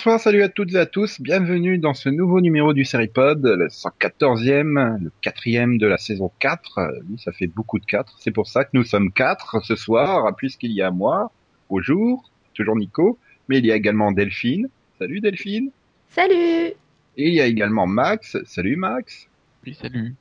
[0.00, 3.68] Bonsoir, salut à toutes et à tous, bienvenue dans ce nouveau numéro du Seripod, le
[3.68, 6.78] 114e, le quatrième de la saison 4.
[6.78, 9.76] Euh, Oui, ça fait beaucoup de 4, c'est pour ça que nous sommes 4 ce
[9.76, 11.30] soir, puisqu'il y a moi,
[11.68, 13.18] bonjour, toujours Nico,
[13.50, 14.70] mais il y a également Delphine.
[14.98, 15.70] Salut Delphine.
[16.08, 16.72] Salut
[17.18, 18.38] Et il y a également Max.
[18.46, 19.28] Salut Max.
[19.66, 20.14] Oui, salut.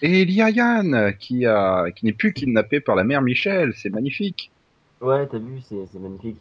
[0.00, 3.72] Et il y a Yann, qui a, qui n'est plus kidnappé par la mère Michel,
[3.74, 4.52] c'est magnifique.
[5.00, 6.36] Ouais, t'as vu, c'est magnifique.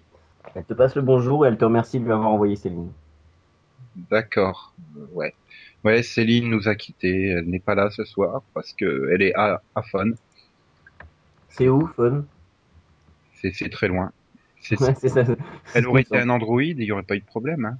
[0.55, 2.91] Elle te passe le bonjour et elle te remercie de lui avoir envoyé Céline.
[3.95, 4.73] D'accord,
[5.13, 5.33] ouais.
[5.83, 9.35] Ouais, Céline nous a quittés, elle n'est pas là ce soir, parce que elle est
[9.35, 10.11] à, à Fun.
[11.49, 12.23] C'est où, Fun
[13.33, 14.11] C'est, très loin.
[14.71, 15.23] Ouais, ça.
[15.73, 17.77] Elle aurait été un Android et il n'y aurait pas eu de problème.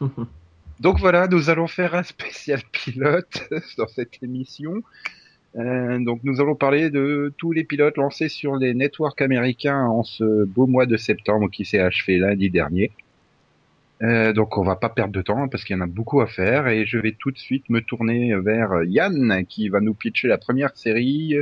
[0.00, 0.10] Hein.
[0.80, 4.82] Donc voilà, nous allons faire un spécial pilote dans cette émission.
[5.56, 10.04] Euh, donc nous allons parler de tous les pilotes lancés sur les networks américains en
[10.04, 12.92] ce beau mois de septembre qui s'est achevé lundi dernier.
[14.02, 16.26] Euh, donc on va pas perdre de temps parce qu'il y en a beaucoup à
[16.26, 20.28] faire et je vais tout de suite me tourner vers Yann qui va nous pitcher
[20.28, 21.36] la première série.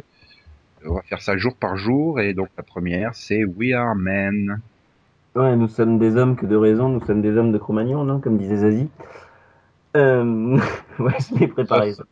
[0.86, 4.60] On va faire ça jour par jour et donc la première c'est We Are Men.
[5.36, 8.18] Ouais, nous sommes des hommes que de raison, nous sommes des hommes de Cro-Magnon, non
[8.18, 8.88] Comme disait Zazie.
[9.96, 10.58] Euh...
[10.98, 12.04] ouais, je l'ai préparé, ça.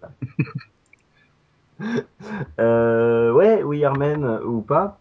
[2.59, 4.99] euh, ouais, oui, Armen ou pas.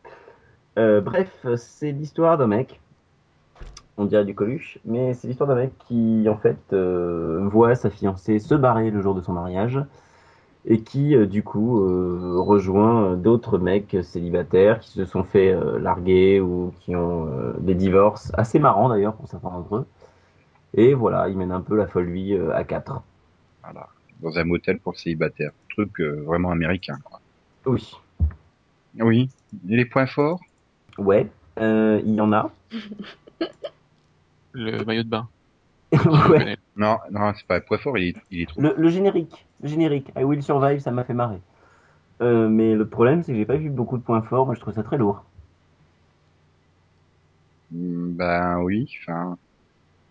[0.78, 2.80] Euh, bref, c'est l'histoire d'un mec.
[3.98, 7.90] On dirait du Coluche, mais c'est l'histoire d'un mec qui, en fait, euh, voit sa
[7.90, 9.80] fiancée se barrer le jour de son mariage
[10.66, 15.80] et qui, euh, du coup, euh, rejoint d'autres mecs célibataires qui se sont fait euh,
[15.80, 19.86] larguer ou qui ont euh, des divorces assez marrants d'ailleurs pour certains d'entre eux.
[20.73, 23.02] Et voilà, ils mènent un peu la euh, à quatre.
[23.64, 23.88] Voilà,
[24.22, 25.52] dans un motel pour célibataires.
[25.75, 26.97] Truc euh, vraiment américain.
[27.03, 27.19] Quoi.
[27.65, 27.91] Oui.
[28.99, 29.30] Oui.
[29.69, 30.39] Et les points forts?
[30.97, 31.27] Ouais,
[31.59, 32.52] euh, il y en a.
[34.53, 35.27] Le maillot de bain.
[36.30, 36.58] ouais.
[36.77, 38.61] Non, non, c'est pas point fort, il est, il est trop.
[38.61, 41.39] Le, le générique, le générique, I Will Survive, ça m'a fait marrer.
[42.21, 44.45] Euh, mais le problème, c'est que j'ai pas vu beaucoup de points forts.
[44.45, 45.23] Moi, je trouve ça très lourd.
[47.71, 49.37] Mm, Ben oui, enfin.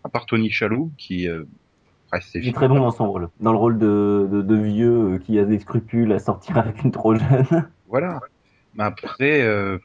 [0.04, 1.44] À part Tony Chaloux qui euh,
[2.34, 5.18] Il est très bon dans son rôle, dans le rôle de, de, de vieux euh,
[5.18, 7.68] qui a des scrupules à sortir avec une trop jeune.
[7.88, 8.18] Voilà.
[8.74, 9.78] Mais après, euh,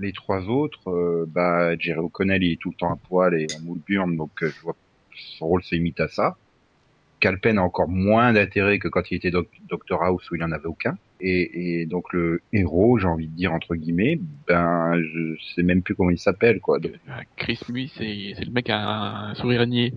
[0.00, 3.46] les trois autres, euh, bah, Jerry O'Connell, il est tout le temps à poil et
[3.56, 4.76] en moule donc euh, je vois
[5.14, 6.36] son rôle se limite à ça.
[7.20, 10.50] Calpen a encore moins d'intérêt que quand il était doc Dr House où il en
[10.50, 10.96] avait aucun.
[11.20, 14.18] Et, et donc le héros, j'ai envie de dire entre guillemets,
[14.48, 16.80] ben je sais même plus comment il s'appelle quoi.
[16.80, 16.92] Donc,
[17.36, 19.92] Chris, lui, c'est c'est le mec à un sourire niais.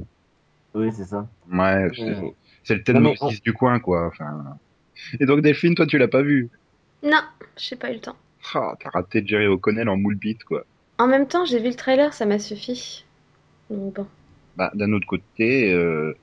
[0.76, 1.28] Oui, c'est ça.
[1.52, 4.08] ouais, c'est c'est le Ted Mossis du coin quoi.
[4.08, 4.58] Enfin.
[5.20, 6.50] Et donc Delphine, toi tu l'as pas vu?
[7.04, 7.22] Non,
[7.58, 8.16] j'ai pas eu le temps.
[8.54, 10.66] Ah, t'as raté Jerry O'Connell en moule bite quoi.
[10.98, 13.06] En même temps, j'ai vu le trailer, ça m'a suffi.
[13.70, 14.08] Donc bon.
[14.56, 16.16] Bah, d'un autre côté, euh,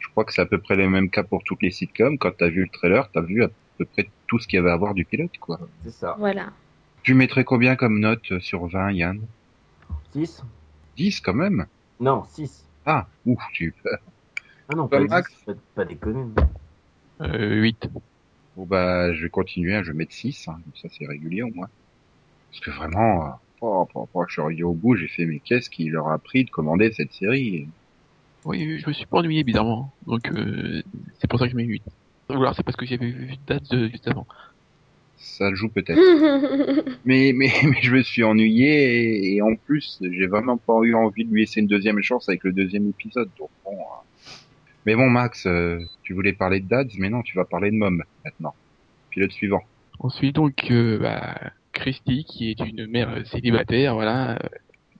[0.00, 2.18] je crois que c'est à peu près les mêmes cas pour toutes les sitcoms.
[2.18, 4.70] Quand t'as vu le trailer, t'as vu à peu près tout ce qu'il y avait
[4.72, 5.60] à voir du pilote, quoi.
[5.84, 6.16] C'est ça.
[6.18, 6.48] Voilà.
[7.04, 9.20] Tu mettrais combien comme note sur 20, Yann?
[10.12, 10.42] 6
[10.96, 11.66] 10 quand même
[12.00, 12.65] Non, 6.
[12.86, 13.74] Ah, ouf, tu...
[14.68, 15.30] Ah non, pas Max.
[15.30, 16.24] 10, pas, pas déconner.
[17.20, 17.88] Euh, 8.
[18.56, 21.50] Bon, bah, je vais continuer, hein, je vais mettre 6, hein, ça c'est régulier au
[21.52, 21.68] moins.
[22.50, 23.30] Parce que vraiment, euh,
[23.60, 26.18] oh, oh, oh, je suis arrivé au bout, j'ai fait, mais qu'est-ce qui leur a
[26.18, 27.68] pris de commander cette série?
[28.44, 29.92] Oui, je me suis pas ennuyé, bizarrement.
[30.06, 30.82] Donc, euh,
[31.18, 31.82] c'est pour ça que je mets 8.
[32.30, 34.26] Ou alors, c'est parce que j'avais vu date de, juste avant.
[35.16, 35.98] Ça joue peut-être.
[37.04, 40.94] Mais, mais, mais je me suis ennuyé et, et en plus, j'ai vraiment pas eu
[40.94, 43.28] envie de lui laisser une deuxième chance avec le deuxième épisode.
[43.38, 43.72] Donc bon.
[43.72, 44.30] euh.
[44.84, 47.76] Mais bon, Max, euh, tu voulais parler de Dads, mais non, tu vas parler de
[47.76, 48.54] Mom maintenant.
[49.10, 49.62] Pilote suivant.
[50.00, 51.38] On suit donc euh, bah,
[51.72, 54.38] Christy, qui est une mère célibataire, voilà.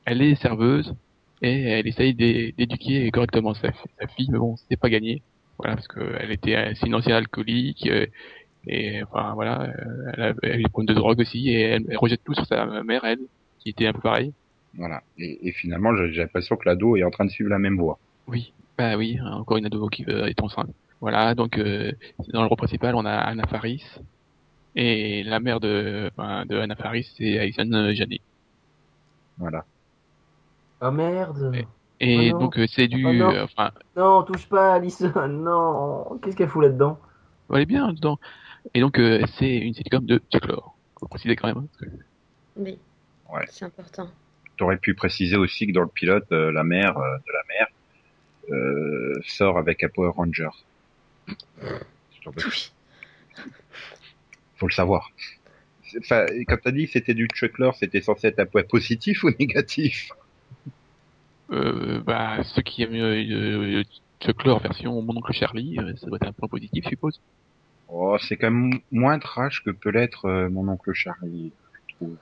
[0.04, 0.94] Elle est serveuse
[1.42, 3.70] et elle essaye d'é- d'éduquer correctement sa,
[4.00, 5.22] sa fille, mais bon, c'est pas gagné.
[5.58, 8.06] Voilà, parce qu'elle était euh, ancienne alcoolique euh,
[8.66, 11.96] et enfin voilà, euh, elle, a, elle est problème de drogue aussi et elle, elle
[11.96, 13.20] rejette tout sur sa mère, elle,
[13.58, 14.32] qui était un peu pareil.
[14.74, 15.02] Voilà.
[15.18, 17.98] Et, et finalement, j'ai l'impression que l'ado est en train de suivre la même voie.
[18.26, 20.68] Oui, bah oui, encore une ado qui euh, est enceinte.
[21.00, 21.92] Voilà, donc euh,
[22.32, 23.84] dans le rôle principal, on a Anna Faris
[24.74, 28.20] et la mère de, ben, de Anna Faris, c'est Alison euh, Janney.
[29.38, 29.64] Voilà.
[30.82, 31.52] Oh merde.
[32.00, 32.38] Et Oh non.
[32.40, 33.30] donc euh, c'est du, Oh non.
[33.30, 35.12] euh, enfin, Non, touche pas, Alison.
[35.28, 36.18] Non.
[36.22, 36.98] Qu'est-ce qu'elle fout là-dedans?
[37.54, 38.18] Elle est bien dedans.
[38.74, 40.74] Et donc euh, c'est une sitcom de Chuck Lorre.
[41.00, 41.58] Faut préciser quand même.
[41.82, 41.86] hein,
[42.56, 42.78] Oui.
[43.32, 43.44] Ouais.
[43.48, 44.08] C'est important.
[44.56, 47.66] T'aurais pu préciser aussi que dans le pilote, euh, la mère euh, de la mère
[48.50, 50.48] euh, sort avec un Power Ranger.
[52.26, 52.70] Oui.
[54.56, 55.10] Faut le savoir.
[55.98, 59.22] Enfin, quand t'as dit que c'était du Chuck Lorre, c'était censé être un point positif
[59.24, 60.10] ou négatif?
[61.52, 63.84] Euh, bah, ceux qui aiment euh,
[64.20, 67.20] Chuck Lorre version Mon oncle Charlie, euh, ça doit être un point positif, je suppose.
[67.88, 71.52] Oh, c'est quand même moins trash que peut l'être euh, mon oncle Charlie,
[71.88, 72.16] je trouve.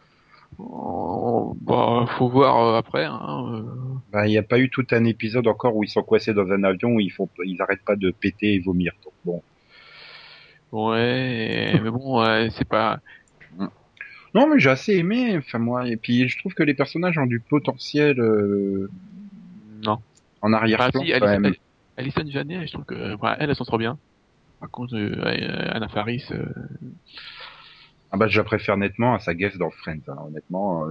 [0.59, 3.05] Oh, bah, faut voir euh, après.
[3.05, 3.63] Hein, euh.
[4.13, 6.49] Bah, il n'y a pas eu tout un épisode encore où ils sont coincés dans
[6.51, 8.93] un avion où ils font, ils arrêtent pas de péter et vomir.
[9.03, 9.43] Donc bon.
[10.71, 13.01] Ouais, mais bon, ouais, c'est pas.
[14.35, 15.37] Non, mais j'ai assez aimé.
[15.39, 18.91] Enfin moi, et puis je trouve que les personnages ont du potentiel euh,
[19.85, 19.99] Non.
[20.43, 21.03] en Ah arrière-plan.
[21.03, 21.45] si, quand même.
[21.47, 21.61] Alison,
[21.97, 23.97] Alison Janet, je trouve que voilà, elle, elle s'en sort bien.
[24.65, 26.43] Par contre, euh, euh, Anna Faris, euh,
[28.11, 30.01] Ah bah, je la préfère nettement à sa guest dans Friends.
[30.09, 30.87] hein, honnêtement,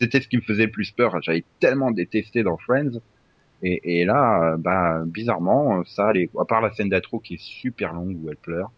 [0.00, 1.20] c'était ce qui me faisait le plus peur.
[1.20, 3.00] J'avais tellement détesté dans Friends.
[3.64, 6.30] Et, là, bah, bizarrement, ça allait.
[6.38, 8.70] À part la scène d'intro qui est super longue où elle pleure.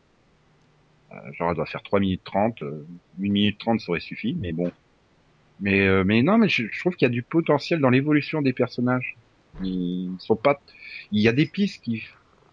[1.32, 2.62] Genre, elle doit faire 3 minutes 30.
[2.62, 2.86] Euh,
[3.18, 4.72] 1 minute 30, ça aurait suffi, mais bon.
[5.60, 8.54] Mais, mais non, mais je, je trouve qu'il y a du potentiel dans l'évolution des
[8.54, 9.14] personnages.
[9.62, 10.58] Ils sont pas.
[11.12, 12.02] Il y a des pistes qui,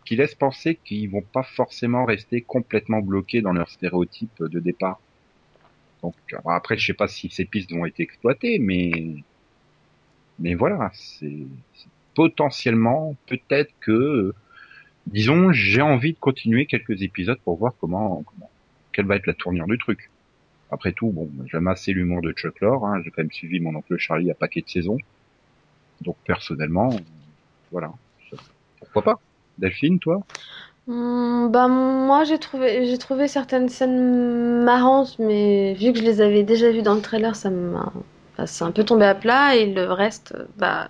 [0.06, 5.00] qui laissent penser qu'ils vont pas forcément rester complètement bloqués dans leurs stéréotypes de départ.
[6.02, 6.16] Donc
[6.46, 8.92] après, je sais pas si ces pistes vont être exploitées, mais
[10.40, 11.48] mais voilà, c'est
[12.16, 14.34] potentiellement peut-être que,
[15.08, 18.50] disons, j'ai envie de continuer quelques épisodes pour voir comment, comment
[18.92, 20.10] quelle va être la tournure du truc.
[20.72, 22.86] Après tout, bon, j'aime assez l'humour de Chuck Lorre.
[22.86, 24.98] Hein, j'ai quand même suivi mon oncle Charlie à paquet de saisons.
[26.02, 26.90] Donc personnellement,
[27.72, 27.94] voilà,
[28.80, 29.20] pourquoi pas?
[29.58, 30.24] Delphine, toi?
[30.88, 36.20] Hmm, bah moi j'ai trouvé j'ai trouvé certaines scènes marrantes mais vu que je les
[36.20, 37.94] avais déjà vues dans le trailer ça m'a
[38.34, 40.90] enfin, c'est un peu tombé à plat et le reste bah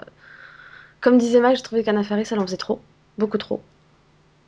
[0.99, 2.79] comme disait Max je trouvais qu'Anna Faris elle en faisait trop
[3.19, 3.61] beaucoup trop.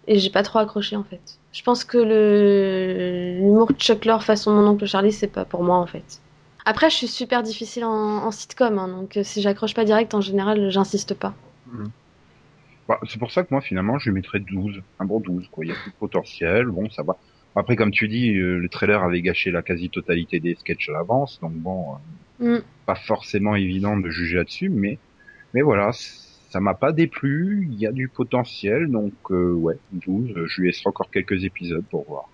[0.08, 1.40] Et j'ai pas trop accroché en fait.
[1.52, 5.64] Je pense que le l'humour de Chuck Lorre façon mon oncle Charlie c'est pas pour
[5.64, 6.22] moi en fait.
[6.66, 10.14] Après je suis super difficile en, en sitcom hein, donc euh, si j'accroche pas direct
[10.16, 11.34] en général j'insiste pas
[12.88, 14.82] Bah, c'est pour ça que moi, finalement, je lui mettrais 12.
[15.00, 15.66] Un bon 12, quoi.
[15.66, 16.68] Il y a plus de potentiel.
[16.68, 17.18] Bon, ça va.
[17.56, 21.40] Après, comme tu dis, euh, le trailer avait gâché la quasi-totalité des sketchs à l'avance.
[21.42, 21.98] Donc bon, euh,
[22.38, 22.62] Hmm.
[22.86, 24.70] pas forcément évident de juger là-dessus.
[24.70, 25.00] Mais,
[25.54, 27.68] mais voilà, ça m'a pas déplu.
[27.72, 28.88] Il y a du potentiel.
[28.92, 30.32] Donc, euh, ouais, 12.
[30.36, 32.26] euh, Je lui laisserai encore quelques épisodes pour voir.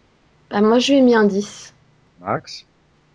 [0.50, 1.74] Bah, moi je lui ai mis un 10
[2.20, 2.66] Max,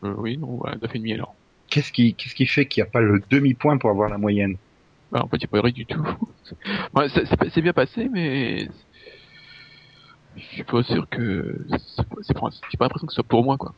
[0.04, 1.34] euh, oui, non, voilà, ça fait demi alors.
[1.68, 4.56] qu'est-ce qui, qu'est-ce qui fait qu'il n'y a pas le demi-point pour avoir la moyenne?
[5.16, 6.04] Bah, en fait, il pas eu du tout.
[6.94, 8.68] Ouais, c'est- pas- bien passé, mais
[10.36, 13.56] je suis pas sûr que c'est pas- pas- pas l'impression que ce soit pour moi,
[13.56, 13.74] quoi.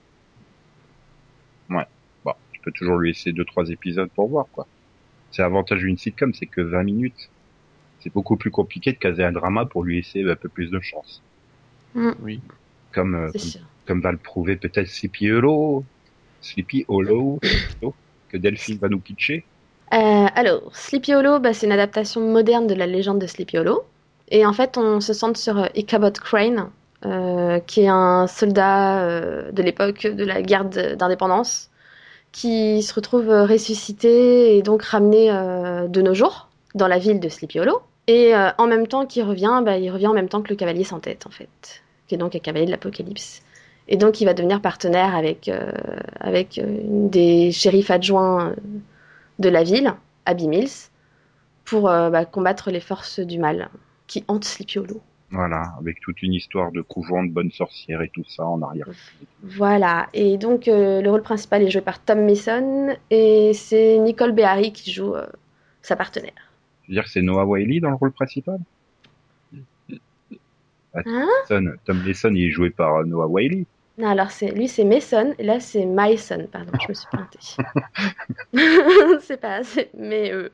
[1.69, 4.67] Bon, tu peux toujours lui laisser deux trois épisodes pour voir quoi.
[5.31, 7.31] C'est l'avantage d'une sitcom, c'est que 20 minutes.
[8.00, 10.81] C'est beaucoup plus compliqué de caser un drama pour lui laisser un peu plus de
[10.81, 11.23] chance.
[12.20, 12.41] Oui.
[12.93, 13.31] Comme euh,
[13.87, 15.84] comme va le prouver peut-être Sleepy Hollow,
[16.41, 17.38] Sleepy Hollow,
[18.29, 19.44] que Delphine va nous pitcher.
[19.93, 23.84] Euh, alors, Sleepy Hollow, bah, c'est une adaptation moderne de la légende de Sleepy Hollow.
[24.31, 26.70] Et en fait, on se centre sur euh, Ichabod Crane,
[27.06, 29.20] euh, qui est un soldat
[29.51, 31.70] de l'époque de la guerre d'indépendance,
[32.32, 37.60] qui se retrouve ressuscité et donc ramené de nos jours dans la ville de Sleepy
[37.60, 37.81] Hollow.
[38.06, 40.84] Et en même temps qu'il revient, bah, il revient en même temps que le cavalier
[40.84, 43.43] sans tête, en fait, qui est donc un cavalier de l'Apocalypse.
[43.86, 45.51] Et donc, il va devenir partenaire avec,
[46.60, 48.55] des shérifs adjoints
[49.38, 49.94] de la ville,
[50.26, 50.90] Abbey Mills,
[51.64, 53.68] pour euh, bah, combattre les forces du mal
[54.06, 55.00] qui hantent Sleepy Hollow.
[55.30, 58.88] Voilà, avec toute une histoire de couvent de bonnes sorcières et tout ça en arrière.
[59.42, 64.32] Voilà, et donc euh, le rôle principal est joué par Tom Mason et c'est Nicole
[64.32, 65.26] Beharie qui joue euh,
[65.82, 66.32] sa partenaire.
[66.84, 68.58] Tu veux dire que c'est Noah Wiley dans le rôle principal?
[70.94, 71.28] Ah, Hein?
[71.48, 73.66] Tom Mason, il est joué par Noah Wiley.
[73.98, 77.38] Non, alors c'est lui c'est Mason et là c'est Myson, pardon, je me suis plantée.
[79.20, 80.50] c'est pas, c'est mais euh,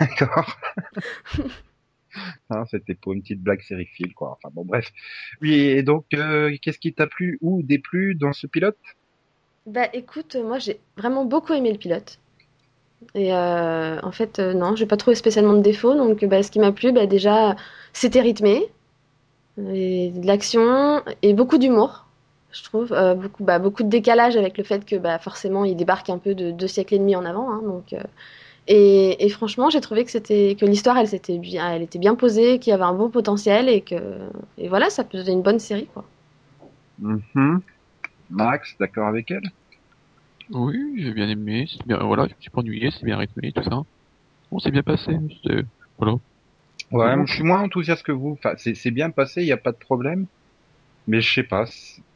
[0.00, 0.56] D'accord.
[2.50, 4.32] Ah, C'était pour une petite blague sériephile, quoi.
[4.32, 4.90] Enfin bon, bref.
[5.40, 8.78] Oui, et donc, euh, qu'est-ce qui t'a plu ou déplu dans ce pilote?
[9.66, 12.18] Bah écoute, moi j'ai vraiment beaucoup aimé le pilote.
[13.14, 15.94] Et euh, en fait, euh, non, j'ai pas trouvé spécialement de défaut.
[15.96, 17.56] Donc bah, ce qui m'a plu, bah, déjà,
[17.92, 18.66] c'était rythmé,
[19.58, 22.06] et de l'action et beaucoup d'humour,
[22.52, 22.92] je trouve.
[22.92, 26.18] Euh, beaucoup, bah, beaucoup de décalage avec le fait que bah, forcément il débarque un
[26.18, 27.50] peu de deux siècles et demi en avant.
[27.50, 28.02] hein, donc, euh,
[28.68, 32.14] et, et franchement, j'ai trouvé que c'était que l'histoire, elle, s'était bien, elle était bien
[32.16, 33.96] posée, qu'il y avait un bon potentiel et que
[34.58, 36.04] et voilà, ça peut donner une bonne série, quoi.
[36.98, 37.62] Mhm.
[38.30, 39.50] Max, d'accord avec elle?
[40.50, 43.52] Oui, j'ai bien aimé, c'est bien, voilà, je me suis pas ennuyé, c'est bien rythmé,
[43.52, 43.82] tout ça.
[44.50, 45.62] Bon, c'est bien passé, c'était,
[45.98, 46.16] voilà.
[46.90, 48.32] Ouais, je suis moins enthousiaste que vous.
[48.38, 50.26] Enfin, c'est c'est bien passé, il n'y a pas de problème.
[51.08, 51.66] Mais je sais pas,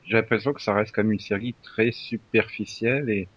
[0.04, 3.30] j'ai l'impression que ça reste comme une série très superficielle et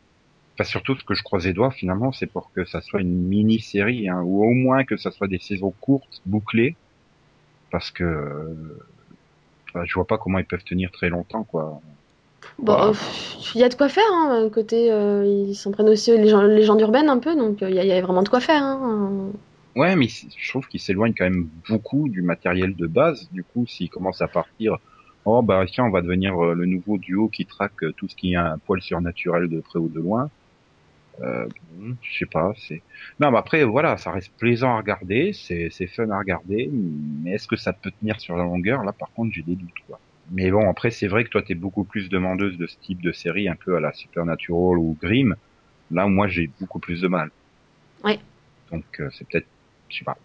[0.59, 3.27] Enfin, surtout ce que je croise les doigts finalement, c'est pour que ça soit une
[3.27, 6.77] mini-série, hein, ou au moins que ça soit des saisons courtes, bouclées,
[7.71, 8.79] parce que euh,
[9.69, 11.81] enfin, je vois pas comment ils peuvent tenir très longtemps, quoi.
[12.59, 12.87] Bon, Voilà.
[12.89, 12.93] euh,
[13.55, 16.45] il y a de quoi faire, hein, côté, euh, ils s'en prennent aussi aux légendes,
[16.51, 18.39] légendes urbaines un peu, donc euh, il y, a- il y a vraiment de quoi
[18.39, 18.61] faire.
[18.63, 19.31] Hein.
[19.75, 23.29] Ouais, mais je trouve qu'ils s'éloignent quand même beaucoup du matériel de base.
[23.31, 24.77] Du coup, s'ils commencent à partir,
[25.25, 28.15] oh bah tiens, on va devenir euh, le nouveau duo qui traque euh, tout ce
[28.15, 30.29] qui est un poil surnaturel de près ou de loin.
[31.21, 32.81] Euh, bon, je sais pas, c'est.
[33.19, 37.31] Non, mais après, voilà, ça reste plaisant à regarder, c'est c'est fun à regarder, mais
[37.31, 38.83] est-ce que ça peut tenir sur la longueur?
[38.83, 39.99] Là, par contre, j'ai des doutes, quoi.
[40.31, 43.11] Mais bon, après, c'est vrai que toi, t'es beaucoup plus demandeuse de ce type de
[43.11, 45.35] série, un peu à la Supernatural ou Grimm.
[45.91, 47.29] Là, moi, j'ai beaucoup plus de mal.
[48.03, 48.19] Ouais.
[48.71, 49.47] Donc, euh, c'est peut-être,
[49.93, 50.17] je sais pas.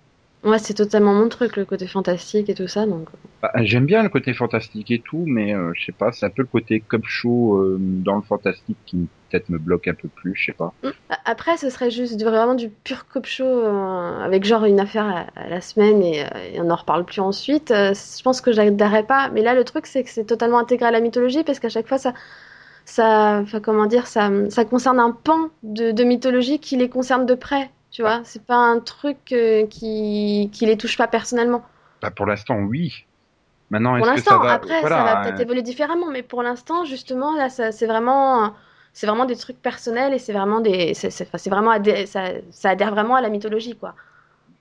[0.43, 3.09] Ouais, c'est totalement mon truc, le côté fantastique et tout ça, donc.
[3.43, 6.31] Bah, J'aime bien le côté fantastique et tout, mais euh, je sais pas, c'est un
[6.31, 10.09] peu le côté cop show euh, dans le fantastique qui peut-être me bloque un peu
[10.09, 10.75] plus, je sais pas.
[11.11, 15.05] A- Après, ce serait juste vraiment du pur cop show euh, avec genre une affaire
[15.07, 17.71] à, à la semaine et, euh, et on n'en reparle plus ensuite.
[17.71, 19.29] Euh, je pense que j'adhérerais pas.
[19.31, 21.89] Mais là, le truc, c'est que c'est totalement intégré à la mythologie parce qu'à chaque
[21.89, 21.99] fois,
[22.85, 27.35] ça, comment dire, ça, ça concerne un pan de, de mythologie qui les concerne de
[27.35, 27.71] près.
[27.99, 31.65] Tu vois, c'est pas un truc euh, qui, qui les touche pas personnellement.
[32.01, 32.95] Bah, pour l'instant, oui.
[33.71, 36.85] Maintenant, Pour l'instant, va après, voilà, ça va peut-être euh, évoluer différemment, mais pour l'instant,
[36.85, 38.55] justement, là, ça, c'est vraiment,
[38.93, 42.07] c'est vraiment des trucs personnels et c'est vraiment des, c'est, c'est, enfin, c'est vraiment adhé-
[42.07, 43.97] ça, ça adhère vraiment à la mythologie, quoi.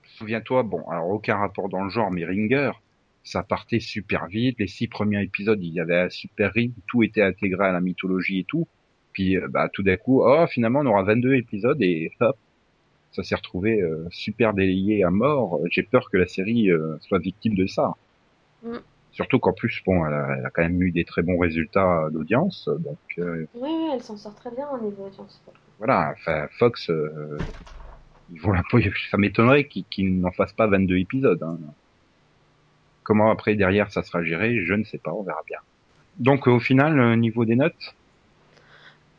[0.04, 2.72] Souviens-toi, bon, alors aucun rapport dans le genre, mais Ringer,
[3.22, 4.56] ça partait super vite.
[4.58, 7.80] Les six premiers épisodes, il y avait un super rythme, tout était intégré à la
[7.80, 8.66] mythologie et tout.
[9.12, 12.36] Puis, euh, bah, tout d'un coup, oh, finalement, on aura 22 épisodes et hop,
[13.12, 15.60] ça s'est retrouvé euh, super délayé à mort.
[15.70, 17.94] J'ai peur que la série euh, soit victime de ça.
[18.62, 18.76] Mm.
[19.12, 22.08] Surtout qu'en plus, bon, elle a, elle a quand même eu des très bons résultats
[22.12, 25.42] d'audience, donc euh, Oui, oui, elle s'en sort très bien au niveau audience.
[25.78, 26.12] voilà.
[26.12, 27.38] Enfin, Fox, euh,
[28.30, 28.62] ils vont la
[29.10, 31.42] ça m'étonnerait qu'ils qu'ils n'en fassent pas 22 épisodes.
[31.42, 31.58] Hein.
[33.02, 35.58] Comment après derrière ça sera géré, je ne sais pas, on verra bien.
[36.18, 37.94] Donc au final, euh, niveau des notes,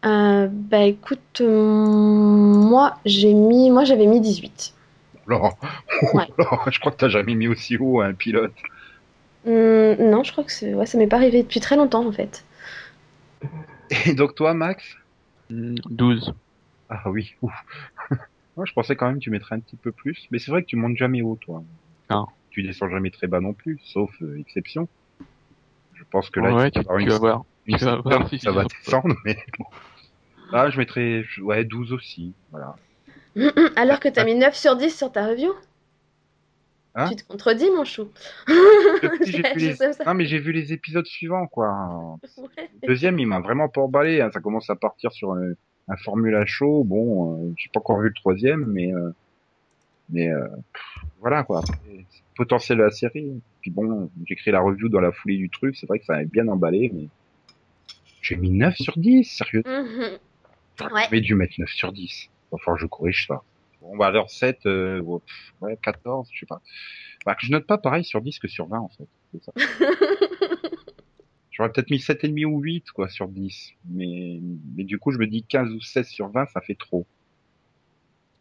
[0.05, 4.73] Euh, bah écoute, euh, moi, j'ai mis, moi, j'avais mis 18.
[5.27, 5.51] là,
[6.13, 6.27] Ouais.
[6.71, 8.53] je crois que t'as jamais mis aussi haut un pilote.
[9.45, 12.11] Hum, non, je crois que c'est, ouais, ça m'est pas arrivé depuis très longtemps, en
[12.11, 12.43] fait.
[14.05, 14.83] Et donc toi, Max?
[15.49, 16.33] Hmm, 12.
[16.89, 17.53] Ah oui, ouf.
[18.55, 20.61] Moi, je pensais quand même que tu mettrais un petit peu plus, mais c'est vrai
[20.61, 21.63] que tu montes jamais haut, toi.
[22.09, 22.25] Non.
[22.49, 24.89] Tu descends jamais très bas non plus, sauf euh, exception.
[25.93, 27.43] Je pense que là, ouais, tu, avoir tu une, vas voir.
[27.73, 29.65] Une tu vas certaine voir heure si où ça va descendre, mais bon.
[30.51, 32.75] Là, je mettrais, ouais, 12 aussi, voilà.
[33.37, 35.53] Hum, hum, Alors que t'as mis 9 sur 10 sur ta review?
[36.95, 37.07] Hein?
[37.09, 38.09] Tu te contredis, mon chou.
[38.47, 39.75] Les-.
[40.05, 42.17] Non, mais j'ai vu les épisodes suivants, quoi.
[42.37, 42.69] Ouais.
[42.81, 44.21] Le Deuxième, il m'a vraiment pas emballé.
[44.21, 44.31] hein.
[44.33, 45.51] Ça commence à partir sur un,
[45.87, 46.83] un formula chaud.
[46.83, 49.11] Bon, euh, j'ai pas encore vu le troisième, mais euh,
[50.09, 50.47] mais euh,
[51.19, 51.61] voilà quoi.
[51.87, 52.01] Le
[52.35, 53.39] potentiel de la série.
[53.61, 55.75] Puis bon, j'ai écrit la review dans la foulée du truc.
[55.77, 57.07] C'est vrai que ça avait bien emballé, mais
[58.29, 59.63] j'ai mis 9 sur 10, sérieux.
[60.77, 61.03] J'aurais Ouais.
[61.05, 62.29] jamais dû mettre 9 sur 10.
[62.51, 63.41] Va falloir que je corrige ça.
[63.81, 66.61] Bon, bah alors 7, euh, ouais, pff, ouais, 14, je sais pas.
[67.25, 69.07] Bah, je note pas pareil sur 10 que sur 20 en fait.
[69.41, 69.51] Ça.
[71.51, 73.73] J'aurais peut-être mis 7,5 ou 8 quoi sur 10.
[73.89, 74.39] Mais,
[74.75, 77.05] mais du coup, je me dis 15 ou 16 sur 20, ça fait trop.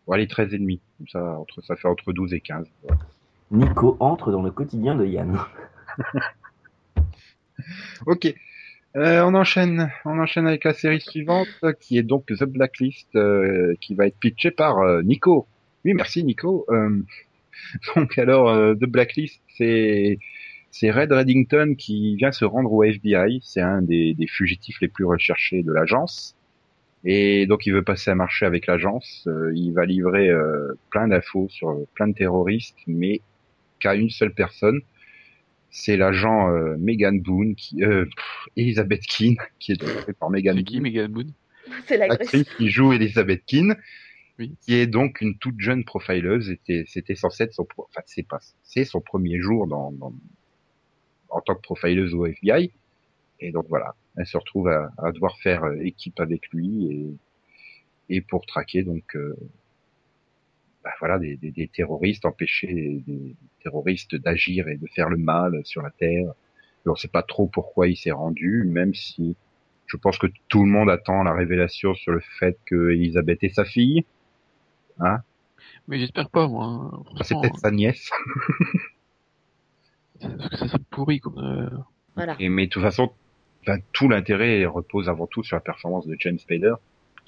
[0.07, 0.79] Bon, allez, 13,5.
[0.99, 2.67] Comme ça, entre, ça fait entre 12 et 15.
[2.85, 3.01] voilà.
[3.51, 5.39] Nico entre dans le quotidien de Yann.
[8.07, 8.33] Ok.
[8.97, 11.49] Euh, on enchaîne, on enchaîne avec la série suivante,
[11.81, 15.47] qui est donc The Blacklist, euh, qui va être pitchée par euh, Nico.
[15.85, 16.65] Oui, merci Nico.
[16.71, 17.03] Euh,
[17.97, 20.19] donc alors, euh, The Blacklist, c'est
[20.71, 23.41] c'est Red Reddington qui vient se rendre au FBI.
[23.43, 26.35] C'est un des, des fugitifs les plus recherchés de l'agence.
[27.05, 29.29] Et donc il veut passer un marché avec l'agence.
[29.55, 30.31] Il va livrer
[30.91, 33.23] plein d'infos sur plein de terroristes, mais
[33.81, 34.83] qu'à une seule personne.
[35.71, 40.31] C'est l'agent euh, Megan Boone, qui, euh, pff, Elizabeth Keane, qui est donc jouée par
[40.31, 41.33] Megan C'est qui, Boone, Megan Boone?
[41.87, 43.77] C'est l'actrice qui joue Elizabeth Keane,
[44.39, 44.55] Oui.
[44.63, 46.47] qui est donc une toute jeune profileuse.
[46.47, 50.15] C'était, c'était censé être son, pro- enfin c'est pas, c'est son premier jour dans, dans-
[51.29, 52.73] en tant que profileuse au FBI.
[53.41, 56.87] Et donc voilà, elle se retrouve à, à devoir faire euh, équipe avec lui
[58.09, 59.37] et, et pour traquer donc euh,
[60.85, 65.17] bah voilà des, des, des terroristes, empêcher des, des terroristes d'agir et de faire le
[65.17, 66.33] mal sur la terre.
[66.87, 69.37] Et on sait pas trop pourquoi il s'est rendu, même si
[69.87, 73.55] je pense que tout le monde attend la révélation sur le fait que Elisabeth est
[73.55, 74.05] sa fille.
[75.01, 75.19] Hein
[75.89, 76.91] Mais j'espère pas, moi.
[77.11, 78.11] Enfin, c'est peut-être sa nièce.
[80.21, 81.39] Parce que ça serait pourri, comme...
[81.39, 81.69] euh,
[82.17, 82.37] Voilà.
[82.41, 83.11] Et, mais de toute façon,
[83.67, 86.75] ben, tout l'intérêt repose avant tout sur la performance de James Spader,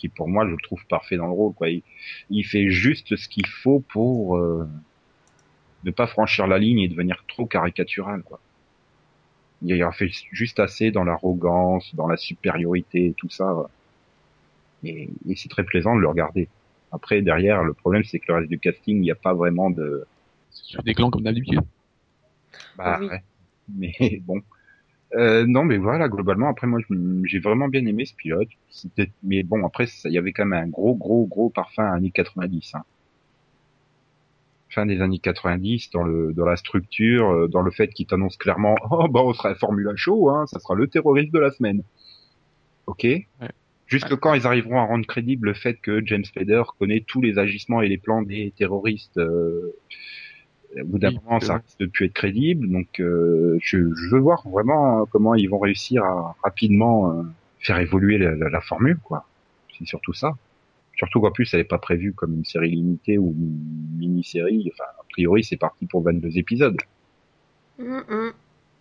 [0.01, 1.53] qui pour moi je le trouve parfait dans le rôle.
[1.53, 1.69] Quoi.
[1.69, 1.83] Il,
[2.31, 4.67] il fait juste ce qu'il faut pour euh,
[5.85, 8.23] ne pas franchir la ligne et devenir trop caricatural.
[8.23, 8.41] Quoi.
[9.63, 13.55] Il a fait juste assez dans l'arrogance, dans la supériorité et tout ça.
[14.83, 16.49] Et, et c'est très plaisant de le regarder.
[16.93, 19.71] Après, derrière, le problème, c'est que le reste du casting, il n'y a pas vraiment
[19.71, 20.07] de...
[20.51, 21.61] C'est sur des clans comme d'habitude.
[22.77, 23.09] Bah, Oui.
[23.09, 23.23] ouais.
[23.69, 24.41] Mais bon.
[25.15, 26.81] Euh, non, mais voilà, globalement, après, moi,
[27.25, 28.49] j'ai vraiment bien aimé ce pilote.
[29.23, 32.75] Mais bon, après, il y avait quand même un gros, gros, gros parfum années 90.
[32.75, 32.85] Hein.
[34.69, 38.37] Fin des années 90, dans le, dans la structure, euh, dans le fait qu'il t'annonce
[38.37, 41.51] clairement, oh, bah, on sera à Formula Show, hein, ça sera le terroriste de la
[41.51, 41.83] semaine.
[42.87, 43.07] Ok?
[43.87, 47.39] Jusque quand ils arriveront à rendre crédible le fait que James Spader connaît tous les
[47.39, 49.75] agissements et les plans des terroristes, euh,
[50.77, 52.69] au bout d'un Oui, moment, ça risque de plus être crédible.
[52.71, 57.23] Donc, euh, je, je veux voir vraiment euh, comment ils vont réussir à rapidement euh,
[57.59, 59.27] faire évoluer la, la- la formule, quoi.
[59.79, 60.33] C'est surtout ça.
[60.97, 64.71] Surtout qu'en plus, elle n'est pas prévue comme une série limitée ou une mini-série.
[64.75, 66.77] Enfin, a priori, c'est parti pour 22 épisodes.
[67.79, 68.33] Hum.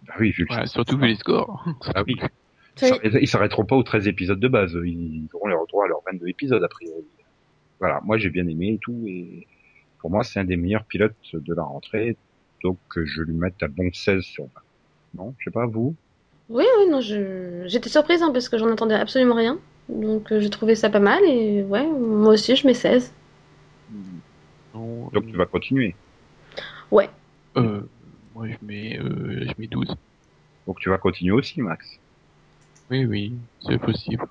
[0.08, 1.66] Bah oui, vu le Voilà, surtout vu les scores.
[1.96, 2.16] Ah oui.
[3.22, 4.78] Ils s'arrêteront pas aux 13 épisodes de base.
[4.86, 7.04] Ils auront leur droit à leurs 22 épisodes, a priori.
[7.80, 9.04] Voilà, moi j'ai bien aimé et tout.
[9.08, 9.48] Et
[10.00, 12.18] pour moi, c'est un des meilleurs pilotes de la rentrée.
[12.64, 14.52] Donc euh, je lui mets un bon 16 sur 20.
[15.16, 15.96] Non, je sais pas, vous?
[16.50, 17.64] Oui, oui, non, je...
[17.68, 19.60] j'étais surprise hein, parce que j'en attendais absolument rien.
[19.88, 23.14] Donc euh, j'ai trouvé ça pas mal et ouais, moi aussi je mets 16.
[24.74, 25.96] Non, Donc tu vas continuer.
[26.92, 27.10] Ouais.
[27.58, 27.82] euh,
[28.34, 29.96] moi je mets, euh, je mets 12.
[30.68, 32.02] Donc tu vas continuer aussi, Max?
[32.90, 34.26] Oui, oui, c'est possible.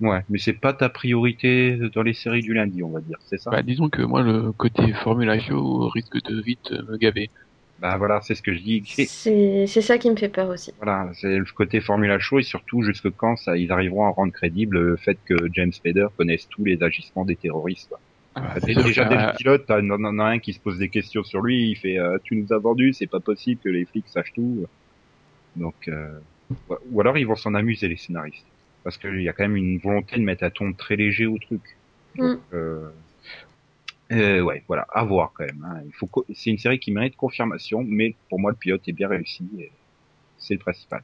[0.00, 3.38] Ouais, mais c'est pas ta priorité dans les séries du lundi, on va dire, c'est
[3.38, 3.50] ça?
[3.50, 7.30] Bah, disons que moi, le côté Formula Show risque de vite me gaver.
[7.78, 8.82] Bah voilà, c'est ce que je dis.
[8.86, 10.72] C'est c'est ça qui me fait peur aussi.
[10.76, 14.32] Voilà, c'est le côté Formula Show et surtout jusque quand ça, ils arriveront à rendre
[14.32, 17.88] crédible le fait que James Spader connaisse tous les agissements des terroristes.
[17.88, 18.00] quoi.
[18.34, 20.90] Ah, déjà qu'à- dès le pilote, t'as en en as un qui se pose des
[20.90, 23.86] questions sur lui, il fait euh, tu nous as vendu, c'est pas possible que les
[23.86, 24.64] flics sachent tout.
[25.56, 26.20] Donc euh,
[26.86, 28.46] ou alors ils vont s'en amuser les scénaristes
[28.88, 31.36] parce qu'il y a quand même une volonté de mettre un ton très léger au
[31.36, 31.60] truc.
[32.16, 32.88] Donc, euh,
[34.12, 35.62] euh, ouais, voilà, à voir quand même.
[35.62, 35.82] hein.
[35.84, 39.08] Il faut c'est une série qui mérite confirmation, mais pour moi le pilote est bien
[39.08, 39.70] réussi, et
[40.38, 41.02] c'est le principal.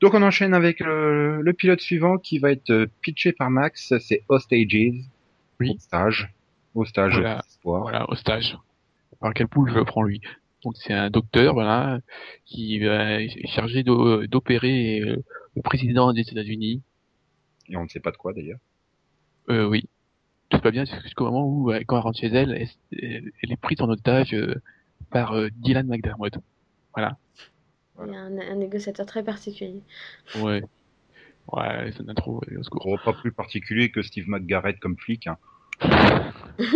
[0.00, 3.92] Donc on enchaîne avec le, le pilote suivant qui va être euh, pitché par Max,
[3.98, 4.92] c'est Hostages.
[5.58, 5.72] Oui.
[5.74, 6.28] Hostage.
[6.76, 7.44] Hostage Voilà.
[7.64, 8.56] Voilà, au stage.
[9.18, 10.20] Par quel poule je prends lui?
[10.62, 11.98] Donc c'est un docteur, voilà,
[12.44, 15.02] qui euh, est chargé d'o- d'opérer
[15.56, 16.82] le président des États-Unis.
[17.68, 18.58] Et on ne sait pas de quoi d'ailleurs.
[19.50, 19.88] Euh, oui,
[20.50, 22.52] tout va bien jusqu'au moment où, euh, quand elle rentre chez elle,
[22.92, 24.54] elle, elle est prise en otage euh,
[25.10, 26.34] par euh, Dylan McDermott.
[26.94, 27.16] Voilà.
[28.04, 29.82] Il y a un, un négociateur très particulier.
[30.36, 30.62] Ouais.
[31.52, 32.98] Ouais, c'est une intro, euh, au secours.
[33.04, 35.26] Pas plus particulier que Steve McGarrett comme flic.
[35.26, 35.38] Hein.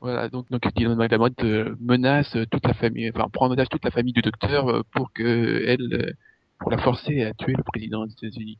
[0.00, 3.84] Voilà, donc, donc Dylan McDermott euh, menace toute la famille, enfin prend en otage toute
[3.84, 6.12] la famille du docteur euh, pour que elle, euh,
[6.58, 8.58] pour la forcer à tuer le président des États-Unis.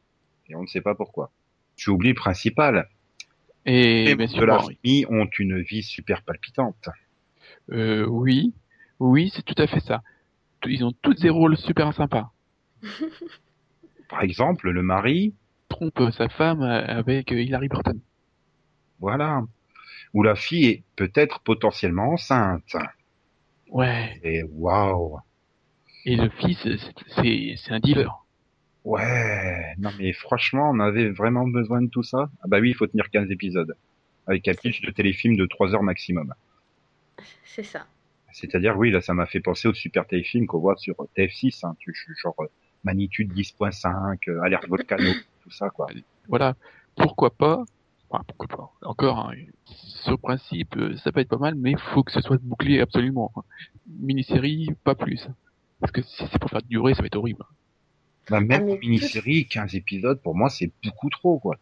[0.48, 1.30] Et on ne sait pas pourquoi.
[1.76, 2.88] Tu oublies le principal.
[3.64, 6.88] Et Les bien sûr, de ont une vie super palpitante.
[7.72, 8.54] euh, oui,
[9.00, 10.02] oui, c'est tout à fait ça.
[10.64, 12.30] Ils ont tous des rôles super sympas.
[14.08, 15.34] Par exemple, le mari,
[15.68, 18.00] Trompe sa femme euh, avec euh, Hilary Burton.
[19.00, 19.42] voilà.
[20.14, 22.76] Ou la fille est peut-être potentiellement enceinte.
[23.70, 24.18] Ouais.
[24.22, 25.18] Et waouh.
[26.06, 26.56] Et le fils,
[27.16, 28.24] c'est- un dealer.
[28.84, 29.74] Ouais.
[29.78, 32.30] Non mais franchement, on avait vraiment besoin de tout ça.
[32.42, 33.76] Ah bah oui, il faut tenir 15 épisodes.
[34.28, 36.32] Avec un pitch de téléfilm de 3 heures maximum.
[37.44, 37.86] C'est ça.
[38.32, 41.74] C'est-à-dire, oui, là, ça m'a fait penser au super téléfilm qu'on voit sur TF6, hein,
[41.78, 42.36] tu, genre
[42.84, 45.10] magnitude 10.5, euh, alerte volcano,
[45.42, 45.86] tout ça, quoi.
[46.28, 46.54] Voilà.
[46.96, 47.64] Pourquoi pas?
[48.10, 48.70] Enfin, pourquoi pas?
[48.88, 52.40] Encore, hein, sur principe, euh, ça peut être pas mal, mais faut que ce soit
[52.40, 53.32] bouclé absolument.
[53.88, 55.26] Mini-série, pas plus.
[55.80, 57.44] Parce que si c'est pour faire durer, ça va être horrible.
[58.28, 61.56] Bah, même Ah, mini-série, 15 épisodes, pour moi, c'est beaucoup trop, quoi.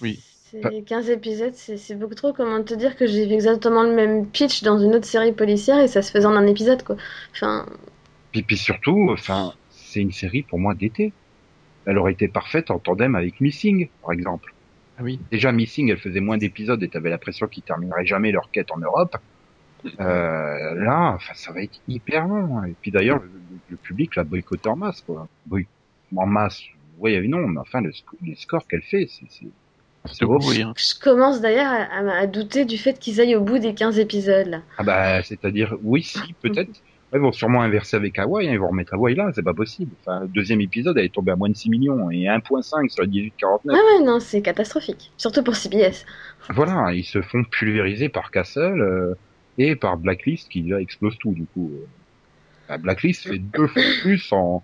[0.00, 0.20] Oui.
[0.50, 2.32] C'est 15 épisodes, c'est c'est beaucoup trop.
[2.32, 5.78] Comment te dire que j'ai vu exactement le même pitch dans une autre série policière
[5.78, 6.96] et ça se faisait en un épisode, quoi.
[7.32, 7.66] Enfin,
[8.32, 11.12] Puis, puis surtout, enfin, c'est une série pour moi d'été.
[11.86, 14.52] Elle aurait été parfaite en tandem avec Missing, par exemple.
[14.98, 15.20] Ah oui.
[15.30, 18.78] Déjà, Missing, elle faisait moins d'épisodes et t'avais l'impression qu'ils termineraient jamais leur quête en
[18.78, 19.16] Europe.
[20.00, 22.58] Euh, là, enfin, ça va être hyper long.
[22.58, 22.64] hein.
[22.64, 23.30] Et puis d'ailleurs, le,
[23.70, 25.28] le public l'a boycotté en masse, quoi.
[25.46, 25.66] Boy-
[26.16, 26.60] en masse,
[26.98, 29.46] oui et non, mais enfin, le sc- les scores qu'elle fait, c'est,
[30.06, 30.72] c'est, pourri, hein.
[30.76, 33.98] je commence d'ailleurs à, à- à douter du fait qu'ils aillent au bout des 15
[33.98, 34.62] épisodes, là.
[34.78, 36.70] Ah bah, c'est-à-dire, oui, si, peut-être.
[37.12, 39.90] Ils vont sûrement inverser avec Hawaii, hein, ils vont remettre Hawaii là, c'est pas possible.
[40.00, 43.02] Enfin, le deuxième épisode, elle est tombée à moins de 6 millions et 1.5 sur
[43.02, 43.74] le 1849.
[43.76, 45.10] Ouais, ouais, non, c'est catastrophique.
[45.16, 46.06] Surtout pour CBS.
[46.50, 49.14] Voilà, ils se font pulvériser par Castle euh,
[49.58, 51.70] et par Blacklist qui là explose tout du coup.
[51.74, 51.86] Euh.
[52.68, 54.62] Bah, Blacklist fait deux fois plus en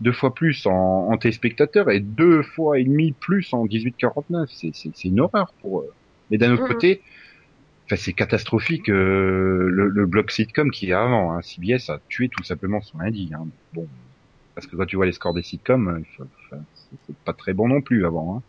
[0.00, 4.48] deux fois plus en, en téléspectateurs et deux fois et demi plus en 1849.
[4.52, 5.90] C'est c'est c'est une horreur pour eux.
[6.30, 7.02] Mais d'un autre côté,
[7.86, 11.32] enfin c'est catastrophique euh, le, le bloc sitcom qui est avant.
[11.32, 11.42] Hein.
[11.42, 13.30] CBS a tué tout simplement son lundi.
[13.34, 13.46] Hein.
[13.74, 13.86] Bon,
[14.54, 17.68] parce que quand tu vois les scores des sitcoms, euh, c'est- c'est pas très bon
[17.68, 18.36] non plus avant.
[18.36, 18.42] Hein.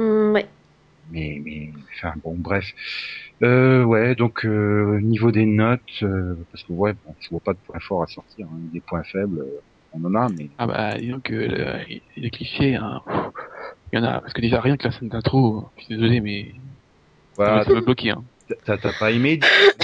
[0.00, 0.46] Hum, ouais.
[1.10, 2.66] Mais, mais, enfin bon, bref.
[3.42, 7.52] Euh, ouais, donc euh, niveau des notes, euh, parce que ouais, bon, je vois pas
[7.52, 8.58] de points forts à sortir, hein.
[8.72, 9.60] des points faibles, euh,
[9.92, 13.02] on en a, mais Ah bah, disons que le- les clichés, hein,
[13.92, 16.20] il y en a, parce que déjà rien que la scène d'intro, je suis désolé,
[16.20, 16.54] mais
[17.36, 18.10] voilà, ça me bloquait.
[18.10, 18.24] Hein.
[18.64, 19.38] t'as t'as pas aimé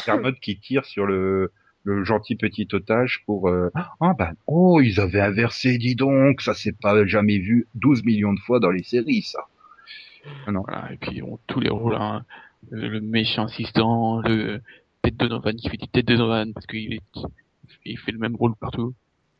[0.06, 1.52] Dermot qui tire sur le
[1.84, 6.54] le gentil petit otage pour euh, ah bah oh ils avaient inversé, dis donc, ça
[6.54, 9.40] s'est pas jamais vu 12 millions de fois dans les séries, ça.
[10.46, 12.24] Voilà, et puis bon, tous les rôles, hein,
[12.70, 14.60] le, le méchant assistant, le
[15.02, 17.02] tête de Donovan qui fait du tête de Donovan parce qu'il est,
[17.84, 18.94] il fait le même rôle partout.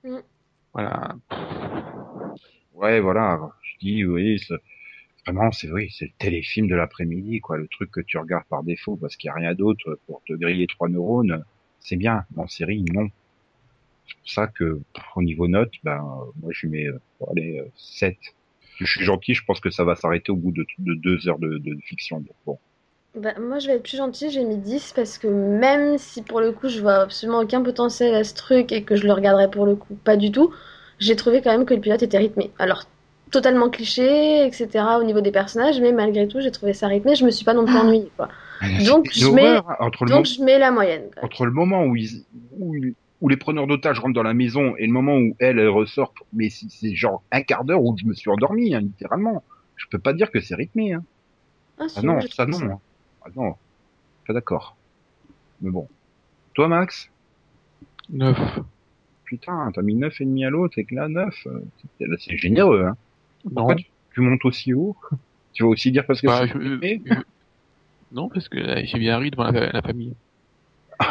[0.05, 0.19] Mm.
[0.73, 1.17] Voilà.
[2.75, 4.41] Ouais, voilà, je dis oui,
[5.25, 8.65] vraiment c'est oui, c'est le téléfilm de l'après-midi quoi, le truc que tu regardes par
[8.65, 11.45] défaut parce qu'il y a rien d'autre pour te griller trois neurones,
[11.81, 12.25] c'est bien.
[12.37, 13.09] En série, non.
[14.07, 16.01] C'est pour ça que pff, au niveau note, ben
[16.41, 16.99] moi je mets euh,
[17.37, 18.17] euh, 7.
[18.79, 21.39] Je suis gentil, je pense que ça va s'arrêter au bout de, de deux heures
[21.39, 22.19] de, de fiction.
[22.19, 22.59] Donc, bon.
[23.15, 26.41] Bah, moi, je vais être plus gentille, j'ai mis 10 parce que même si pour
[26.41, 29.51] le coup je vois absolument aucun potentiel à ce truc et que je le regarderai
[29.51, 30.53] pour le coup pas du tout,
[30.99, 32.51] j'ai trouvé quand même que le pilote était rythmé.
[32.59, 32.85] Alors,
[33.31, 34.69] totalement cliché, etc.
[34.99, 37.53] au niveau des personnages, mais malgré tout, j'ai trouvé ça rythmé, je me suis pas
[37.55, 38.29] non plus ennuyée, quoi.
[38.87, 41.11] Donc, je mets- horreur, hein, entre le Donc, moment- je mets la moyenne.
[41.15, 41.25] quoi.
[41.25, 42.25] entre le moment où ils,
[42.59, 45.61] où, ils- où les preneurs d'otages rentrent dans la maison et le moment où elle,
[45.61, 49.45] elle ressort, mais c'est genre un quart d'heure où je me suis endormi, hein, littéralement.
[49.77, 50.93] Je peux pas dire que c'est rythmé.
[50.93, 51.05] Hein.
[51.79, 52.81] Ah, Ah non, ça non.
[53.25, 53.55] Ah non,
[54.27, 54.77] pas d'accord.
[55.61, 55.89] Mais bon.
[56.55, 57.09] Toi, Max?
[58.11, 58.37] Neuf.
[59.25, 61.35] Putain, t'as mis neuf et demi à l'autre et que là, 9,
[61.99, 62.85] c'est là, c'est généreux.
[62.85, 62.97] Hein.
[63.45, 63.53] Non.
[63.55, 64.97] Pourquoi tu, tu montes aussi haut?
[65.53, 67.03] Tu vas aussi dire parce que Bah, c'est je- rythmé?
[67.07, 67.15] je-
[68.11, 70.17] Non, parce que j'ai bien ri devant la, la famille.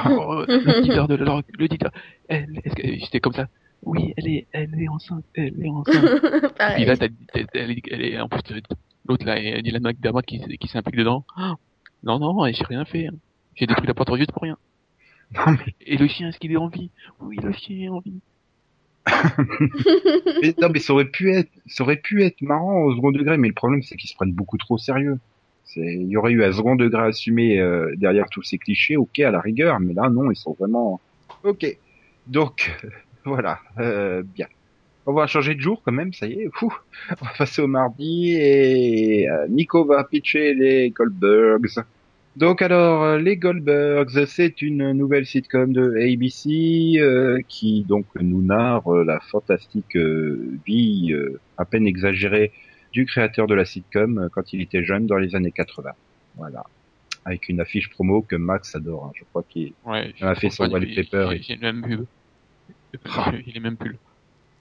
[0.04, 1.92] Ah, Oh, l'auditeur de l'or- l'auditeur.
[2.28, 3.48] Elle, est-ce que j'étais comme ça
[3.84, 6.22] Oui, elle est, elle est enceinte, elle est enceinte.
[6.42, 6.86] Puis Pareil.
[6.86, 8.42] là, t'as, t'as- elle, est- elle est, en plus,
[9.08, 11.26] l'autre là, elle dit la McDermott qui, qui s'implique dedans.
[11.36, 11.56] Ah,
[12.04, 13.08] non, non, j'ai rien fait.
[13.08, 13.14] hein.
[13.56, 14.58] J'ai détruit la porte juste pour rien.
[15.36, 16.90] Non, mais, Et le chien, est-ce qu'il est en vie?
[17.22, 18.20] Oui, le chien est en vie.
[20.42, 23.38] mais- non, mais ça aurait pu être, ça aurait pu être marrant au second degré,
[23.38, 25.20] mais le problème c'est qu'ils se prennent beaucoup trop au sérieux.
[25.76, 29.32] Il y aurait eu un second degré assumé euh, derrière tous ces clichés, ok à
[29.32, 31.00] la rigueur, mais là non, ils sont vraiment,
[31.44, 31.78] ok.
[32.28, 32.72] Donc
[33.26, 34.48] voilà, euh, bien.
[35.08, 36.50] On va changer de jour quand même, ça y est.
[36.54, 36.72] Fou.
[37.22, 41.84] On va passer au mardi et euh, Nico va pitcher les Goldbergs.
[42.38, 48.44] Donc alors, euh, les Goldbergs, c'est une nouvelle sitcom de ABC euh, qui donc nous
[48.44, 49.98] narre la fantastique
[50.66, 51.16] vie
[51.58, 52.52] à peine exagérée
[52.92, 55.92] du créateur de la sitcom euh, quand il était jeune dans les années 80.
[56.36, 56.64] Voilà.
[57.26, 59.06] Avec une affiche promo que Max adore.
[59.06, 59.12] hein.
[59.16, 62.06] Je crois qu'il Ouais, a fait son wallpaper J'ai, et- j'ai le même pub.
[63.06, 63.32] Ah.
[63.46, 63.98] Il est même pull.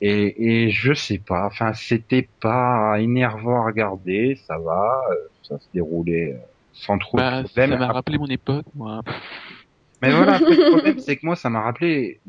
[0.02, 5.58] Et, et je sais pas, enfin c'était pas énervant à regarder, ça va, euh, ça
[5.58, 6.38] se déroulait euh,
[6.72, 7.78] sans trop Bah, de ça problème.
[7.80, 9.02] m'a rappelé mon époque, moi.
[10.00, 12.22] Mais voilà, après, le problème c'est que moi ça m'a rappelé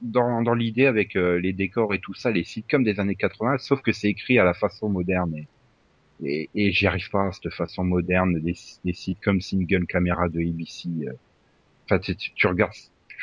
[0.00, 3.58] dans, dans l'idée avec euh, les décors et tout ça, les sitcoms des années 80,
[3.58, 5.48] sauf que c'est écrit à la façon moderne et,
[6.24, 8.54] et, et j'y arrive pas à cette façon moderne des,
[8.84, 10.88] des sitcoms single caméra de ABC.
[11.08, 11.12] euh.
[11.86, 12.72] Enfin, tu, tu- tu regardes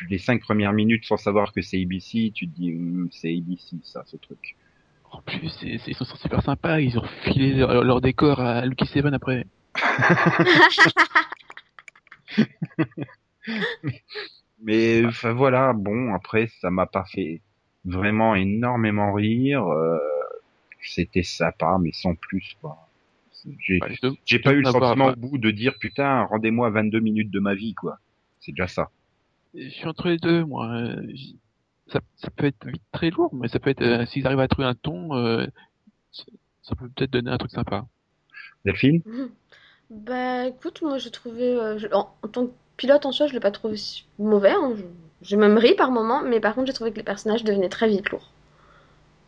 [0.10, 3.78] les cinq premières minutes sans savoir que c'est ABC, tu te dis Hum, c'est ABC
[3.84, 4.56] ça, ce truc.
[5.12, 6.80] En plus, c'est, c'est- ils sont super sympas.
[6.80, 9.46] Ils ont filé leur, leur décor à Lucky Seven après.
[10.40, 10.56] Mais
[15.08, 17.42] enfin voilà, bon après ça m'a pas fait
[17.86, 19.66] vraiment énormément rire.
[19.68, 19.98] euh,
[20.82, 22.78] C'était sympa, mais sans plus quoi.
[23.60, 23.88] J'ai Bah,
[24.44, 27.74] pas eu le sentiment au bout de dire putain rendez-moi 22 minutes de ma vie
[27.74, 28.00] quoi.
[28.40, 28.90] C'est déjà ça.
[29.56, 30.68] Je suis entre les deux, moi.
[30.68, 31.02] Euh,
[31.88, 34.48] Ça, ça peut être vite très lourd, mais ça peut être, euh, s'ils arrivent à
[34.48, 35.46] trouver un ton, euh,
[36.62, 37.86] ça, peut peut-être donner un truc sympa.
[38.66, 39.02] Delphine?
[39.90, 43.34] Bah écoute, moi j'ai trouvé, euh, je- en, en tant que pilote en soi, je
[43.34, 44.52] l'ai pas trouvé si mauvais.
[44.52, 44.74] hein.
[44.78, 44.84] Je-
[45.22, 47.88] J'ai même ri par moment, mais par contre j'ai trouvé que les personnages devenaient très
[47.88, 48.30] vite lourds.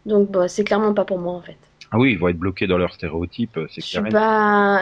[0.06, 1.58] Donc bah c'est clairement pas pour moi en fait.
[1.92, 4.04] Ah oui, ils vont être bloqués dans leurs stéréotypes, euh, c'est clair.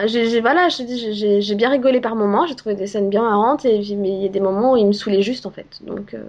[0.06, 4.08] j'ai- Voilà, j'ai- bien rigolé par moments, j'ai trouvé des scènes bien marrantes, et mais
[4.08, 5.80] il y a des moments où il me saoulait juste en fait.
[5.82, 6.24] Donc, euh,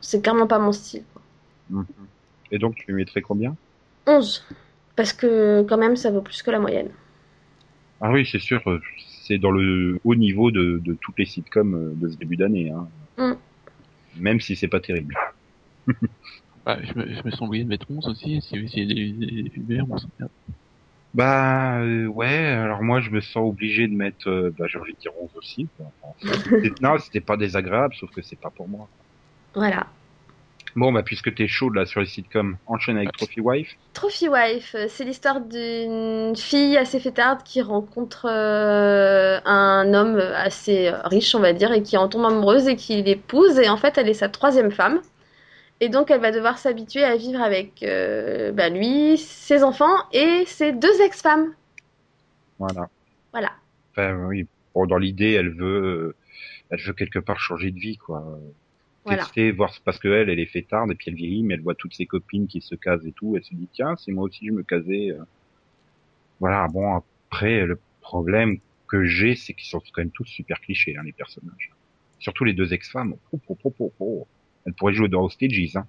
[0.00, 1.04] c'est clairement pas mon style.
[1.12, 1.22] quoi.
[1.70, 1.86] Mhm.
[2.50, 3.56] Et donc, tu lui mettrais combien?
[4.06, 4.44] 11.
[4.96, 6.90] Parce que quand même, ça vaut plus que la moyenne.
[8.00, 8.80] Ah oui, c'est sûr, euh,
[9.26, 12.70] c'est dans le haut niveau de, de toutes les sitcoms euh, de ce début d'année.
[12.70, 12.88] Hein.
[13.18, 13.36] Mm.
[14.20, 15.16] Même si c'est pas terrible.
[16.64, 19.98] Bah, je, me, je me sens obligé de mettre 11 aussi, si des, films on
[19.98, 20.06] s'en.
[21.12, 24.92] Bah euh, ouais, alors moi je me sens obligé de mettre, euh, bah j'ai envie
[24.92, 25.68] de dire 11 aussi.
[25.76, 25.86] quoi.
[26.00, 28.88] Enfin, c'était- non, c'était pas désagréable, sauf que c'est pas pour moi.
[29.54, 29.88] Voilà.
[30.74, 33.76] Bon, bah puisque t'es chaud là sur les sitcoms, enchaîne avec Trophy Wife.
[33.92, 40.90] Trophy Wife, euh, c'est l'histoire d'une fille assez fêtarde qui rencontre euh, un homme assez
[41.04, 43.58] riche, on va dire, et qui en tombe amoureuse et qui l'épouse.
[43.58, 45.00] Et en fait, elle est sa troisième femme.
[45.80, 50.44] Et donc, elle va devoir s'habituer à vivre avec euh, bah, lui, ses enfants et
[50.46, 51.52] ses deux ex-femmes.
[52.58, 52.88] Voilà.
[53.32, 53.50] Voilà.
[53.90, 56.14] Enfin oui, bon, dans l'idée, elle veut,
[56.70, 58.24] elle veut quelque part changer de vie, quoi.
[59.04, 59.22] Voilà.
[59.24, 61.74] Tester, voir parce que elle, elle est fêtarde et puis elle vieillit, mais elle voit
[61.74, 63.34] toutes ses copines qui se casent et tout.
[63.36, 65.10] Elle se dit tiens, si moi aussi je me casais.
[65.10, 65.24] euh.
[66.40, 66.68] Voilà.
[66.68, 71.02] Bon après, le problème que j'ai, c'est qu'ils sont quand même tous super clichés, hein,
[71.04, 71.70] les personnages.
[72.20, 73.14] Surtout les deux ex-femmes.
[73.32, 74.26] Oh, oh, oh, oh, oh.
[74.66, 75.86] Elles pourraient jouer dans Hostages, hein.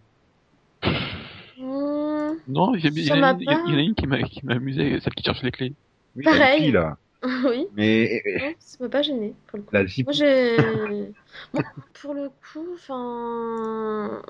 [1.60, 3.34] Mmh, Non, il y, en a a-
[3.78, 5.73] a une qui m'a qui m'a amusé, celle qui cherche les clés.
[6.15, 6.39] Oui, Pareil.
[6.39, 6.97] la hippie, là.
[7.49, 9.73] oui, Mais non, ça m'a pas gêné pour le coup.
[9.73, 9.83] la.
[10.03, 10.57] Moi, j'ai.
[11.53, 11.62] Bon,
[12.01, 14.21] pour le coup, enfin.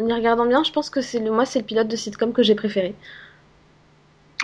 [0.00, 1.30] En y regardant bien, je pense que c'est le...
[1.30, 2.94] moi, c'est le pilote de sitcom que j'ai préféré.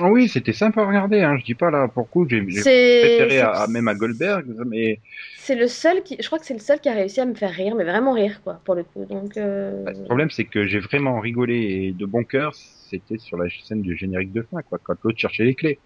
[0.00, 1.20] Ah oui, c'était sympa à regarder.
[1.22, 1.36] Hein.
[1.38, 5.00] Je dis pas là, pour coup, j'ai préféré à, même à Goldberg, mais
[5.38, 6.16] C'est le seul qui.
[6.20, 8.12] Je crois que c'est le seul qui a réussi à me faire rire, mais vraiment
[8.12, 9.04] rire, quoi, pour le coup.
[9.04, 9.36] Donc.
[9.36, 12.54] euh, le problème c'est que j'ai vraiment rigolé et de bon cœur.
[12.54, 15.78] C'était sur la scène du générique de fin, quoi, quand l'autre cherchait les clés.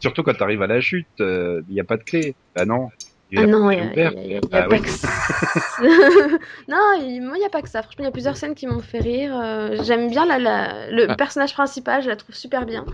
[0.00, 2.36] Surtout quand t'arrives à la chute, euh, il n'y a pas de clé.
[2.54, 2.88] Bah non.
[3.30, 4.40] Il Ah a non, pas il de y a, y a- y a- y a
[4.52, 4.82] Ah pas oui.
[4.82, 5.08] que ça.
[6.68, 7.82] non, il- moi, il n'y a pas que ça.
[7.82, 9.38] Franchement, il y a plusieurs scènes qui m'ont fait rire.
[9.38, 11.14] Euh, J'aime bien la, la- le Ah.
[11.16, 12.84] personnage principal, je la trouve super bien.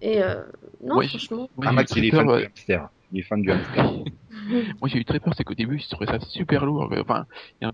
[0.00, 0.42] Et euh,
[0.82, 1.48] non, Ouais, franchement.
[1.56, 2.88] Moi, Ah, Max, il est fan du hamster.
[3.10, 3.92] Il est fan du hamster.
[4.80, 6.88] Moi, j'ai eu très peur, c'est qu'au début, je trouvais ça super lourd.
[6.98, 7.26] Enfin,
[7.60, 7.72] il y a un-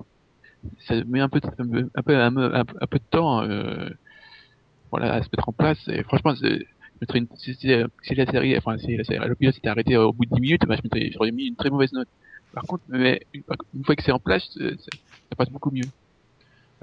[0.88, 1.48] ça met un peu, de-
[1.94, 3.88] un peu, un peu, un de temps, euh,
[4.90, 5.78] voilà, à se mettre en place.
[5.88, 6.64] Et franchement, c'est-
[7.02, 7.68] mettrais une, si, si-
[8.02, 10.62] si la série, enfin, si la série, le s'était arrêté au bout de 10 minutes,
[10.66, 12.08] bah, je mettrais, j'aurais mis une très mauvaise note.
[12.52, 14.76] Par contre, mais une, fois que c'est en place, c'est-
[15.30, 15.88] ça passe beaucoup mieux.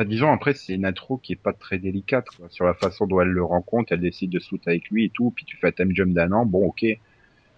[0.06, 2.48] Disons, après, c'est une intro qui est pas très délicate, quoi.
[2.50, 5.32] Sur la façon dont elle le rencontre, elle décide de foutre avec lui et tout,
[5.36, 6.86] puis tu fais un time jump d'un an, bon, ok.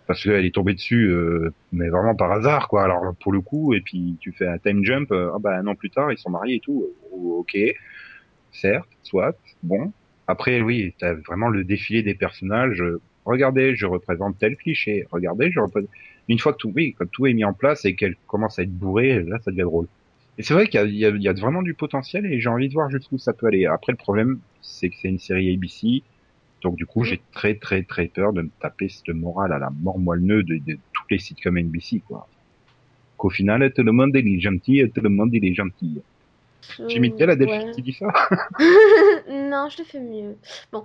[0.08, 2.84] Parce qu'elle est tombée dessus, euh, mais vraiment par hasard, quoi.
[2.84, 5.68] Alors, pour le coup, et puis tu fais un time jump, euh, ah bah, un
[5.68, 6.84] an plus tard, ils sont mariés et tout.
[7.14, 7.58] Euh, ok.
[8.52, 9.94] Certes, soit, bon.
[10.28, 12.84] Après, oui, t'as vraiment le défilé des personnages.
[13.26, 15.06] Regardez, je représente tel cliché.
[15.12, 15.90] Regardez, je représente...
[16.30, 18.64] Une fois que tout, oui, quand tout est mis en place et qu'elle commence à
[18.64, 19.88] être bourrée, là, ça devient drôle.
[20.38, 22.74] Et c'est vrai qu'il y a, y, y vraiment du potentiel et j'ai envie de
[22.74, 23.66] voir jusqu'où ça peut aller.
[23.66, 26.04] Après, le problème, c'est que c'est une série ABC.
[26.62, 27.06] Donc, du coup, Mm.
[27.06, 30.42] j'ai très, très, très peur de me taper cette morale à la mort moelle de,
[30.42, 32.28] de toutes les sitcoms NBC, quoi.
[33.18, 36.02] Qu'au final, tout le monde est gentil, tout le monde est gentil.
[36.88, 37.72] J'ai mis tel à Delphine Ouais.
[37.72, 38.06] qui dit ça.
[39.30, 40.36] non, je le fais mieux.
[40.72, 40.84] Bon.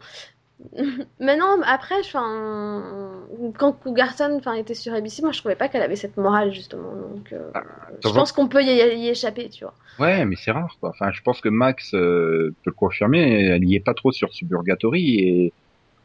[1.21, 6.17] Mais non, après, quand Cougarton était sur ABC, moi je trouvais pas qu'elle avait cette
[6.17, 6.93] morale justement.
[7.15, 7.63] Donc, euh, Ah,
[8.03, 9.75] je pense qu'on peut y, y échapper, tu vois.
[9.99, 10.91] Ouais, mais c'est rare, quoi.
[10.91, 13.45] Enfin, je pense que Max euh, peut le confirmer.
[13.49, 15.53] Elle y est pas trop sur Suburgatory et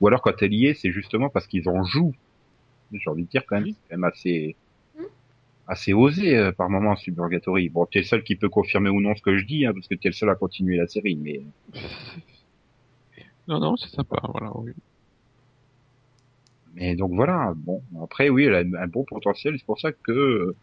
[0.02, 2.14] ou alors quand elle y est, c'est justement parce qu'ils en jouent.
[2.92, 4.56] J'ai envie de dire quand même, c'est quand même assez.
[5.72, 7.70] Assez osé euh, par moment Suburgatory.
[7.70, 9.88] Bon, t'es le seul qui peut confirmer ou non ce que je dis, hein, parce
[9.88, 11.16] que t'es le seul à continuer la série.
[11.16, 11.42] Mais
[13.48, 14.52] Non, non, c'est sympa, voilà.
[14.56, 14.72] oui.
[16.76, 17.54] mais donc voilà.
[17.56, 19.56] Bon, après oui, elle a un bon potentiel.
[19.58, 20.56] C'est pour ça que euh,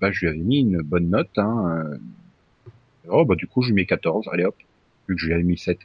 [0.00, 1.36] bah, je lui avais mis une bonne note.
[1.38, 1.92] Hein.
[1.92, 1.98] euh.
[3.08, 4.26] Oh bah du coup je lui mets 14.
[4.32, 4.56] Allez hop,
[5.08, 5.78] vu que je lui avais mis 7.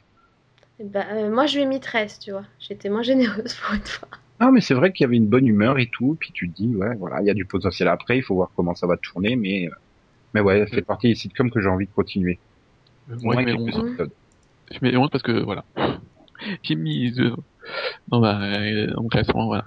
[0.80, 2.44] Et ben, euh, moi je lui ai mis 13, tu vois.
[2.58, 4.08] J'étais moins généreuse pour une fois.
[4.44, 6.56] Ah, mais c'est vrai qu'il y avait une bonne humeur et tout, puis tu te
[6.56, 8.96] dis, ouais, voilà, il y a du potentiel après, il faut voir comment ça va
[8.96, 9.74] tourner, mais, euh,
[10.34, 12.40] mais ouais, ça fait partie des sitcoms que j'ai envie de continuer.
[13.08, 13.68] Euh, Moi, je mets quelques 11.
[13.68, 14.10] épisodes.
[14.72, 15.64] Je mets 11 parce que, voilà.
[16.64, 17.34] J'ai mis deux
[18.08, 19.64] dans ma, euh, dans mon classement, voilà.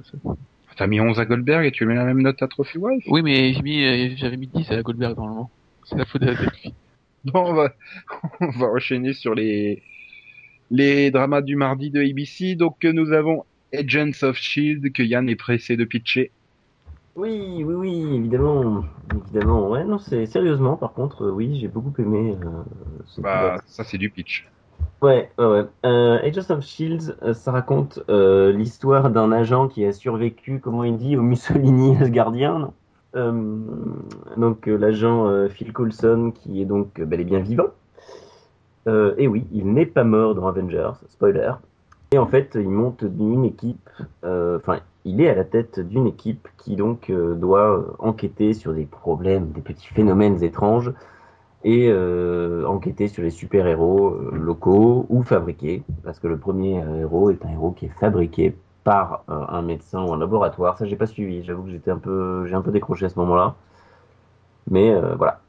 [0.75, 3.05] T'as mis 11 à Goldberg et tu mets la même note à Trophy Wife?
[3.07, 5.49] Oui, mais j'ai mis, euh, j'avais mis 10 à Goldberg normalement.
[5.85, 6.73] C'est la faute de la Delphi.
[7.23, 7.73] Bon, on va,
[8.41, 9.81] on va enchaîner sur les,
[10.69, 12.55] les dramas du mardi de ABC.
[12.55, 13.45] Donc, euh, nous avons
[13.77, 16.31] Agents of Shield que Yann est pressé de pitcher.
[17.15, 18.83] Oui, oui, oui, évidemment.
[19.09, 22.47] Évidemment, ouais, non, c'est sérieusement, par contre, euh, oui, j'ai beaucoup aimé euh,
[23.05, 24.45] ce Bah, ça, c'est du pitch.
[25.01, 25.65] Ouais, ouais, ouais.
[25.85, 30.97] Euh, Agents of Shields, euh, ça raconte l'histoire d'un agent qui a survécu, comment il
[30.97, 32.73] dit, au Mussolini asgardien.
[33.15, 37.69] Donc l'agent Phil Coulson qui est donc bel et bien vivant.
[38.87, 41.53] Et oui, il n'est pas mort dans Avengers, spoiler.
[42.11, 43.89] Et en fait, il monte d'une équipe,
[44.23, 48.73] euh, enfin, il est à la tête d'une équipe qui donc euh, doit enquêter sur
[48.73, 50.93] des problèmes, des petits phénomènes étranges
[51.63, 57.43] et euh, enquêter sur les super-héros locaux ou fabriqués, parce que le premier héros est
[57.43, 60.77] un héros qui est fabriqué par euh, un médecin ou un laboratoire.
[60.77, 61.43] Ça, j'ai pas suivi.
[61.43, 63.55] J'avoue que j'étais un peu, j'ai un peu décroché à ce moment-là.
[64.69, 65.41] Mais euh, voilà.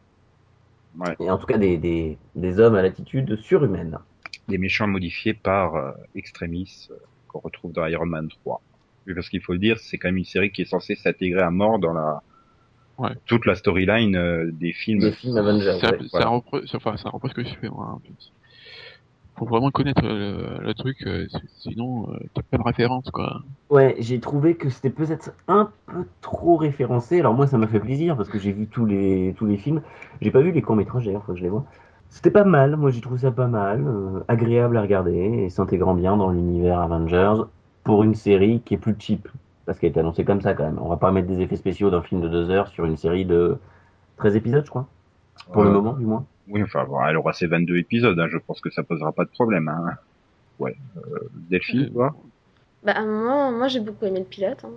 [0.98, 1.14] Ouais.
[1.20, 3.98] Et en tout cas, des, des, des hommes à l'attitude surhumaine.
[4.48, 6.94] Des méchants modifiés par euh, Extremis, euh,
[7.28, 8.60] qu'on retrouve dans Iron Man 3.
[9.06, 11.42] Oui, parce qu'il faut le dire, c'est quand même une série qui est censée s'intégrer
[11.42, 12.22] à mort dans la
[12.98, 13.10] Ouais.
[13.26, 15.00] toute la storyline euh, des films.
[15.00, 15.78] Des films Avengers.
[15.82, 15.98] Un, ouais.
[16.12, 16.26] voilà.
[16.28, 17.90] repre- enfin, c'est un reprise que je fais, moi.
[17.94, 18.32] en plus.
[19.38, 21.26] Faut vraiment connaître le, le truc, euh,
[21.58, 23.42] sinon, euh, t'as pas de référence, quoi.
[23.68, 27.20] Ouais, j'ai trouvé que c'était peut-être un peu trop référencé.
[27.20, 29.82] Alors moi, ça m'a fait plaisir parce que j'ai vu tous les tous les films.
[30.22, 31.66] J'ai pas vu les courts métrages d'ailleurs, faut que je les vois.
[32.08, 32.76] C'était pas mal.
[32.76, 36.80] Moi, j'ai trouvé ça pas mal, euh, agréable à regarder et s'intégrant bien dans l'univers
[36.80, 37.42] Avengers
[37.84, 39.28] pour une série qui est plus cheap
[39.64, 40.78] parce qu'elle est annoncée comme ça quand même.
[40.80, 43.24] On va pas mettre des effets spéciaux d'un film de deux heures sur une série
[43.24, 43.58] de
[44.16, 44.88] 13 épisodes, je crois,
[45.52, 46.26] pour le Euh, moment du moins.
[46.48, 49.24] Oui, enfin, bon, elle aura ses 22 épisodes, hein, je pense que ça posera pas
[49.24, 49.68] de problème.
[49.68, 49.94] Hein.
[50.58, 50.76] Ouais.
[50.96, 51.00] Euh,
[51.34, 52.14] Delphine, Euh, toi?
[52.82, 54.64] Bah, moi, moi j'ai beaucoup aimé le pilote.
[54.64, 54.70] hein.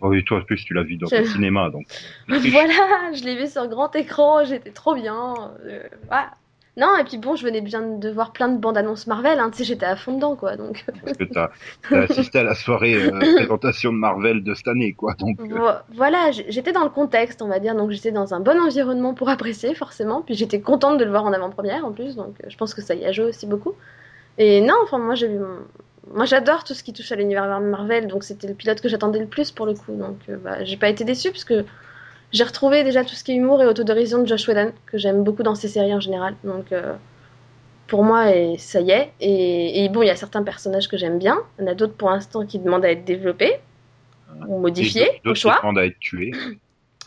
[0.00, 1.86] Oh, oui, toi, en plus, tu l'as vu dans Je- le cinéma, donc.
[2.28, 5.52] voilà, je l'ai vu sur grand écran, j'étais trop bien.
[5.64, 6.30] euh, voilà.
[6.76, 9.50] Non, et puis bon, je venais bien de voir plein de bandes annonces Marvel, hein,
[9.50, 10.56] tu sais, j'étais à fond dedans, quoi.
[10.56, 11.50] Donc, Parce que t'as
[11.90, 15.14] as assisté à la soirée euh, présentation de Marvel de cette année, quoi.
[15.14, 18.40] Donc, euh, vo- voilà, j'étais dans le contexte, on va dire, donc j'étais dans un
[18.40, 20.22] bon environnement pour apprécier, forcément.
[20.22, 22.82] Puis j'étais contente de le voir en avant-première, en plus, donc euh, je pense que
[22.82, 23.74] ça y a joué aussi beaucoup.
[24.38, 25.28] Et non, enfin, moi, j'ai
[26.12, 29.18] Moi, j'adore tout ce qui touche à l'univers Marvel, donc c'était le pilote que j'attendais
[29.20, 29.94] le plus pour le coup.
[29.94, 31.64] Donc, euh, bah, j'ai pas été déçue parce que
[32.32, 35.24] j'ai retrouvé déjà tout ce qui est humour et autodérision de Josh Whedon, que j'aime
[35.24, 36.34] beaucoup dans ses séries en général.
[36.44, 36.94] Donc, euh,
[37.88, 39.12] pour moi, et ça y est.
[39.20, 41.38] Et, et bon, il y a certains personnages que j'aime bien.
[41.58, 43.54] Il y en a d'autres pour l'instant qui demandent à être développés
[44.46, 45.58] ou modifiés, au d'autres qui choix.
[45.60, 46.30] demandent à être tués.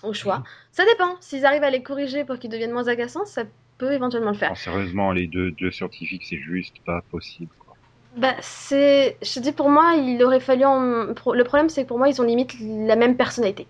[0.04, 0.44] Au choix.
[0.74, 1.16] Ça dépend.
[1.22, 3.44] S'ils arrivent à les corriger pour qu'ils deviennent moins agaçants, ça
[3.78, 4.50] peut éventuellement le faire.
[4.50, 7.52] Non, sérieusement, les deux, deux scientifiques, c'est juste pas possible.
[7.60, 7.76] Quoi.
[8.18, 9.18] Bah, c'est.
[9.22, 10.66] Je te dis, pour moi, il aurait fallu.
[10.66, 13.66] en- Le problème, c'est que pour moi, ils ont limite la même personnalité.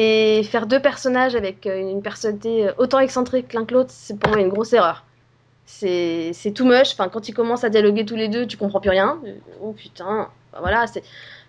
[0.00, 4.30] Et faire deux personnages avec euh, une personnalité autant excentrique l'un que l'autre, c'est pour
[4.32, 5.04] moi une grosse erreur.
[5.66, 6.92] C'est c'est too much.
[6.92, 9.18] Enfin, quand ils commencent à dialoguer tous les deux, tu comprends plus rien.
[9.26, 10.28] Euh, Oh putain.
[10.52, 11.02] Bah, voilà, c'est.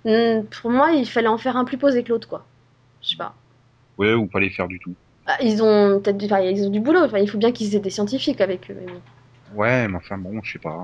[0.05, 2.43] Hmm, Pour moi, il fallait en faire un plus posé que l'autre, quoi.
[3.03, 3.33] Je sais pas.
[3.99, 4.93] Ouais, ou pas les faire du tout.
[5.27, 6.25] Ah, ils ont peut-être du...
[6.25, 7.01] enfin, ils ont du boulot.
[7.03, 8.75] Enfin, il faut bien qu'ils aient des scientifiques avec eux.
[8.79, 8.99] mais bon.
[9.51, 10.77] Ouais, mais enfin bon, je sais pas.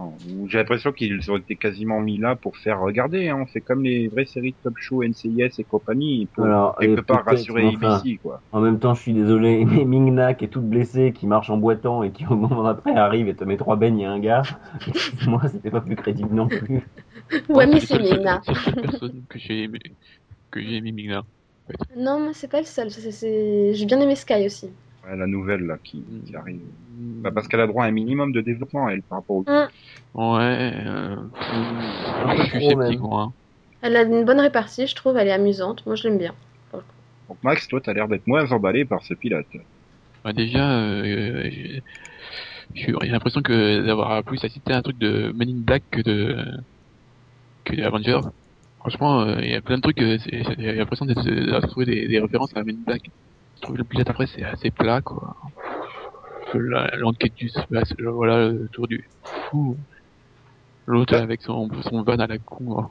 [0.47, 3.30] J'ai l'impression qu'ils ont été quasiment mis là pour faire regarder.
[3.30, 3.38] Hein.
[3.41, 6.99] On fait comme les vraies séries de top show, NCIS et compagnie, pour Alors, quelque
[6.99, 8.41] et part rassurer enfin, ABC, quoi.
[8.51, 11.58] En même temps, je suis désolé, mais Mingna qui est toute blessée, qui marche en
[11.58, 14.41] boitant et qui au moment d'après arrive et te met trois beignes et un gars,
[15.28, 16.82] moi c'était pas plus crédible non plus.
[17.49, 18.41] Ouais, mais c'est c'est Migna.
[18.45, 19.80] C'est la seule personne que j'ai aimé,
[20.51, 21.23] que j'ai aimé Migna.
[21.97, 22.91] Non, mais c'est pas le seul.
[22.91, 24.69] c'est- c'est- J'ai bien aimé Sky aussi.
[25.08, 26.24] Ouais, la nouvelle là qui, Mm.
[26.26, 26.62] qui arrive.
[27.22, 29.44] Bah, parce qu'elle a droit à un minimum de développement, elle, par rapport au...
[29.46, 31.15] Ouais, euh,
[32.24, 33.22] Un peu je suis trop, sceptique, moi.
[33.24, 33.34] hein.
[33.82, 35.18] Elle a une bonne répartie, je trouve.
[35.18, 35.86] Elle est amusante.
[35.86, 36.34] Moi, je l'aime bien.
[36.74, 39.46] Donc Max, toi, t'as l'air d'être moins emballé par ce pilote.
[40.24, 41.50] Bah, déjà, euh,
[42.74, 46.36] j'ai l'impression que d'avoir plus assisté à un truc de Men in Black que de
[47.63, 48.22] que de Avengers.
[48.80, 50.18] Franchement, euh, il y a plein de trucs, euh,
[50.58, 51.13] j'ai l'impression de
[51.56, 53.02] retrouver des, des références à Men in Black.
[53.56, 55.36] Je trouve le pilote après c'est assez plat quoi.
[56.54, 59.10] L'enquête du le- voilà, le tour du
[59.50, 59.78] fou.
[60.88, 62.80] L'autre avec son, son van à la con.
[62.80, 62.89] hein.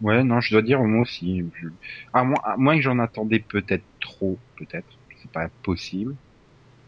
[0.00, 1.42] Ouais, non, je dois dire, moi aussi.
[1.60, 1.68] Je...
[2.12, 4.88] À, moins, à moins que j'en attendais peut-être trop, peut-être.
[5.20, 6.14] C'est pas possible.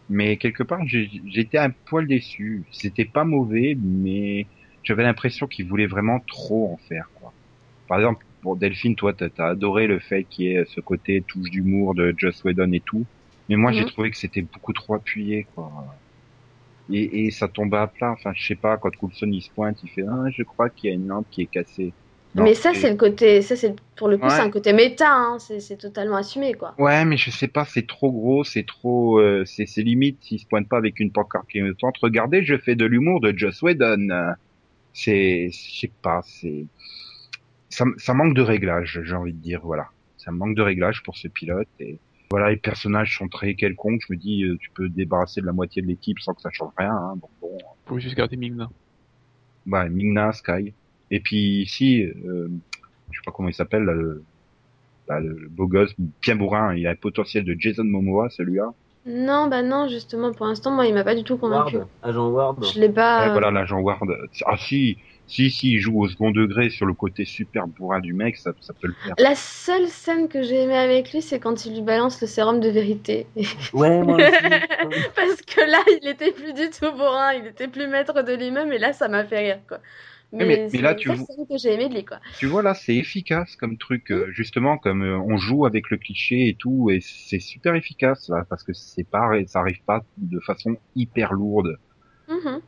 [0.08, 2.66] Mais quelque part, j'étais un poil déçu.
[2.72, 4.46] C'était pas mauvais, mais
[4.82, 7.34] j'avais l'impression qu'ils voulaient vraiment trop en faire, quoi.
[7.88, 11.24] Par exemple, pour Delphine, toi, t'as as adoré le fait qu'il y ait ce côté
[11.28, 13.06] touche d'humour de Joss Whedon et tout.
[13.48, 13.86] Mais moi, j'ai Mhm.
[13.86, 16.00] trouvé que c'était beaucoup trop appuyé, quoi.
[16.88, 18.12] Et, et ça tombait à plat.
[18.12, 20.90] Enfin, je sais pas, quand Coulson il se pointe, il fait, ah, je crois qu'il
[20.90, 21.94] y a une lampe qui est cassée.
[22.34, 23.42] Non, mais ça, c'est- le côté.
[23.42, 24.30] Ça, c'est pour le coup, Ouais.
[24.30, 25.12] c'est un côté méta.
[25.12, 25.38] Hein.
[25.38, 26.74] C'est totalement assumé, quoi.
[26.78, 30.46] Ouais, mais je sais pas, c'est trop gros, c'est trop, euh, c'est limite s'il se
[30.46, 31.96] pointe pas avec une pancarte clignotante.
[32.02, 34.08] Regardez, je fais de l'humour de Joss Whedon.
[34.92, 36.68] C'est, je sais pas, c'est,
[37.70, 39.86] ça, ça manque de réglage, j'ai envie de dire, voilà.
[40.18, 41.98] Ça manque de réglage pour ce pilote et
[42.30, 44.02] voilà, les personnages sont très quelconques.
[44.06, 46.42] Je me dis, euh, tu peux te débarrasser de la moitié de l'équipe sans que
[46.42, 46.92] ça change rien.
[46.92, 47.58] Hein, donc bon.
[47.86, 48.70] Faut juste garder Migna.
[49.66, 50.72] Bah, Migna, Sky.
[51.10, 52.48] Et puis ici, euh,
[53.10, 54.22] je sais pas comment il s'appelle, là, le,
[55.08, 55.92] bah, le beau gosse,
[56.22, 58.72] bien bourrin, il a le potentiel de Jason Momoa, celui-là.
[59.06, 61.78] Non, bah non, justement, pour l'instant, moi, il m'a pas du tout convaincu.
[61.78, 62.64] Ward, agent Ward.
[62.64, 63.26] Je l'ai pas.
[63.26, 64.08] Ouais, voilà, l'agent Ward.
[64.46, 64.98] Ah si,
[65.30, 68.52] si, si, il joue au second degré sur le côté super bourrin du mec, ça,
[68.60, 69.14] ça peut le faire.
[69.18, 72.58] La seule scène que j'ai aimée avec lui, c'est quand il lui balance le sérum
[72.58, 73.26] de vérité.
[73.72, 74.30] Ouais, moi aussi.
[75.16, 78.72] Parce que là, il était plus du tout bourrin, il était plus maître de lui-même,
[78.72, 79.78] et là, ça m'a fait rire, quoi.
[80.32, 82.20] Mais, mais- là, la tu seule vois- scène que j'ai aimé de lui, quoi.
[82.38, 85.96] Tu vois là, c'est efficace comme truc, euh, justement, comme euh, on joue avec le
[85.96, 90.02] cliché et tout, et c'est super efficace là, parce que c'est pas, ça arrive pas
[90.16, 91.76] de façon hyper lourde.
[92.28, 92.60] Mhm.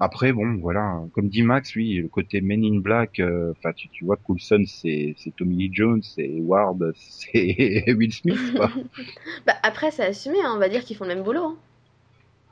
[0.00, 3.88] Après, bon, voilà, comme dit Max, oui, le côté Men in Black, euh, enfin, tu,
[3.90, 8.70] tu vois, Coulson, c'est Tommy Lee Jones, c'est Ward, c'est Will Smith, quoi.
[9.46, 11.44] Bah, après, c'est assumé, hein, on va dire qu'ils font le même boulot.
[11.44, 11.56] hein.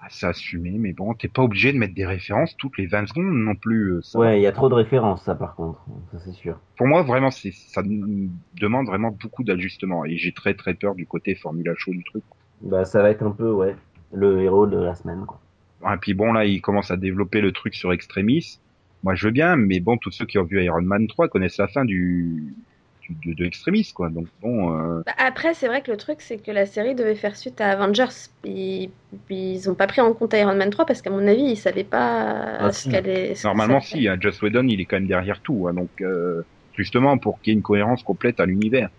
[0.01, 3.07] Ah, c'est assumé, mais bon, t'es pas obligé de mettre des références toutes les 20
[3.07, 3.93] secondes non plus.
[3.95, 4.18] euh, ça.
[4.18, 5.80] Ouais, il y a trop de références, ça, par contre.
[6.11, 6.59] Ça, c'est sûr.
[6.76, 11.07] Pour moi, vraiment, c'est ça demande vraiment beaucoup d'ajustements, et j'ai très très peur du
[11.07, 12.24] côté Formula Show du truc.
[12.62, 13.76] Bah, ça va être un peu, ouais,
[14.12, 15.38] le héros de la semaine, quoi.
[15.85, 18.61] Et puis bon, là, il commence à développer le truc sur Extremis.
[19.03, 21.59] Moi, je veux bien, mais bon, tous ceux qui ont vu Iron Man 3 connaissent
[21.59, 22.55] la fin du,
[23.01, 24.11] du de, de Extremis, quoi.
[24.11, 27.16] Donc bon, euh, Bah, après, c'est vrai que le truc, c'est que la série devait
[27.16, 28.07] faire suite à Avengers.
[28.43, 28.91] Puis
[29.30, 31.85] ils ont pas pris en compte Iron Man 3 parce qu'à mon avis, ils savaient
[31.85, 32.89] pas Ah, ce si.
[32.89, 33.45] qu'elle est.
[33.45, 37.18] normalement, si, hein, Joss Whedon, il est quand même derrière tout, hein, donc euh, justement
[37.18, 38.91] pour qu'il y ait une cohérence complète à l'univers.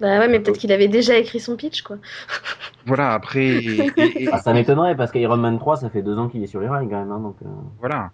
[0.00, 1.98] Bah ouais, mais peut-être qu'il avait déjà écrit son pitch, quoi.
[2.86, 6.28] Voilà, après, et- et- Ah, ça m'étonnerait, parce qu'Iron Man 3, ça fait deux ans
[6.28, 7.36] qu'il est sur les rails, quand même, hein, donc...
[7.42, 7.46] euh.
[7.78, 8.12] voilà.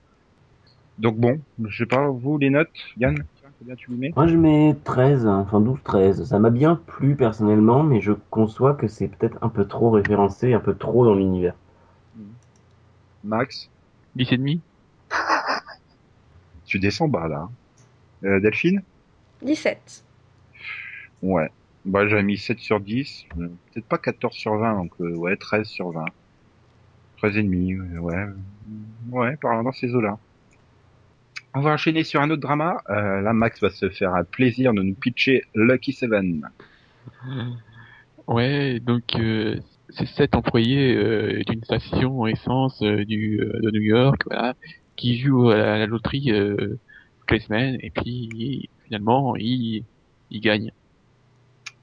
[0.99, 3.17] Donc bon, je sais pas, vous, les notes, Yann,
[3.59, 6.25] combien tu lui mets Moi, je mets 13, hein, enfin 12-13.
[6.25, 10.55] Ça m'a bien plu, personnellement, mais je conçois que c'est peut-être un peu trop référencé,
[10.55, 11.55] un peu trop dans l'univers.
[13.25, 13.69] Max,
[14.17, 14.61] 10 et demi
[16.67, 17.49] tu descends bas là.
[18.25, 18.83] Euh, Delphine?
[19.43, 20.03] 17.
[21.23, 21.51] Ouais.
[21.85, 23.27] Bah, j'avais mis 7 sur 10.
[23.39, 26.05] euh, Peut-être pas 14 sur 20, donc euh, ouais, 13 sur 20.
[27.19, 28.27] 13 et demi, euh, ouais.
[29.11, 30.19] Ouais, par dans ces eaux-là.
[31.55, 32.83] On va enchaîner sur un autre drama.
[32.91, 36.49] Euh, là, Max va se faire un plaisir de nous pitcher Lucky Seven.
[38.27, 39.57] Ouais, donc euh,
[39.91, 44.55] c'est sept employés euh, d'une station essence euh, du, euh, de New York, voilà,
[44.97, 46.79] qui jouent à la, loterie euh,
[47.21, 49.85] toutes les semaines et puis finalement ils,
[50.31, 50.73] ils gagnent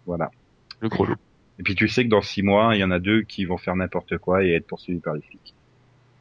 [0.05, 0.31] Voilà.
[0.79, 1.15] le gros lot.
[1.59, 3.57] Et puis tu sais que dans 6 mois, il y en a deux qui vont
[3.57, 5.53] faire n'importe quoi et être poursuivis par les flics.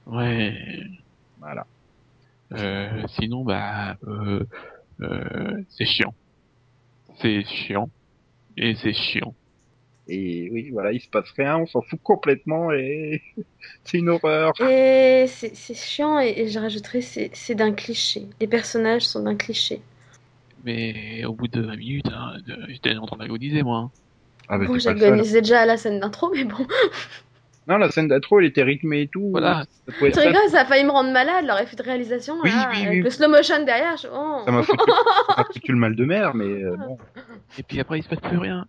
[0.06, 0.54] Ouais.
[1.38, 1.66] Voilà.
[2.52, 4.44] Euh, sinon, bah, euh,
[5.00, 6.14] euh, c'est chiant.
[7.20, 7.88] C'est chiant.
[8.56, 9.34] Et c'est chiant.
[10.08, 13.22] Et oui, voilà, il se passe rien, on s'en fout complètement et
[13.84, 14.52] c'est une horreur.
[14.60, 18.26] Et c'est chiant, et, et je rajouterais, c'est c'est d'un cliché.
[18.40, 19.80] Les personnages sont d'un cliché.
[20.64, 23.78] Mais au bout de 20 minutes, hein, de- j'étais en train d'agoniser, moi.
[23.78, 23.90] hein.
[24.48, 26.66] Ah, bah, Bon, j'agonisais déjà à la scène d'intro, mais bon.
[27.68, 29.28] Non, la scène d'intro, elle était rythmée et tout.
[29.30, 29.64] Voilà.
[29.86, 32.50] Ça Tu ça- rigoles, ça a failli me rendre malade, leur effet de réalisation, Oui,
[32.50, 33.00] là, oui, avec oui.
[33.02, 33.96] le slow motion derrière.
[33.96, 34.08] Je...
[34.12, 34.42] oh.
[34.44, 34.82] Ça m'a foutu,
[35.52, 36.98] foutu le mal de mer, mais euh, bon.
[37.58, 38.66] Et puis après, il se passe plus rien.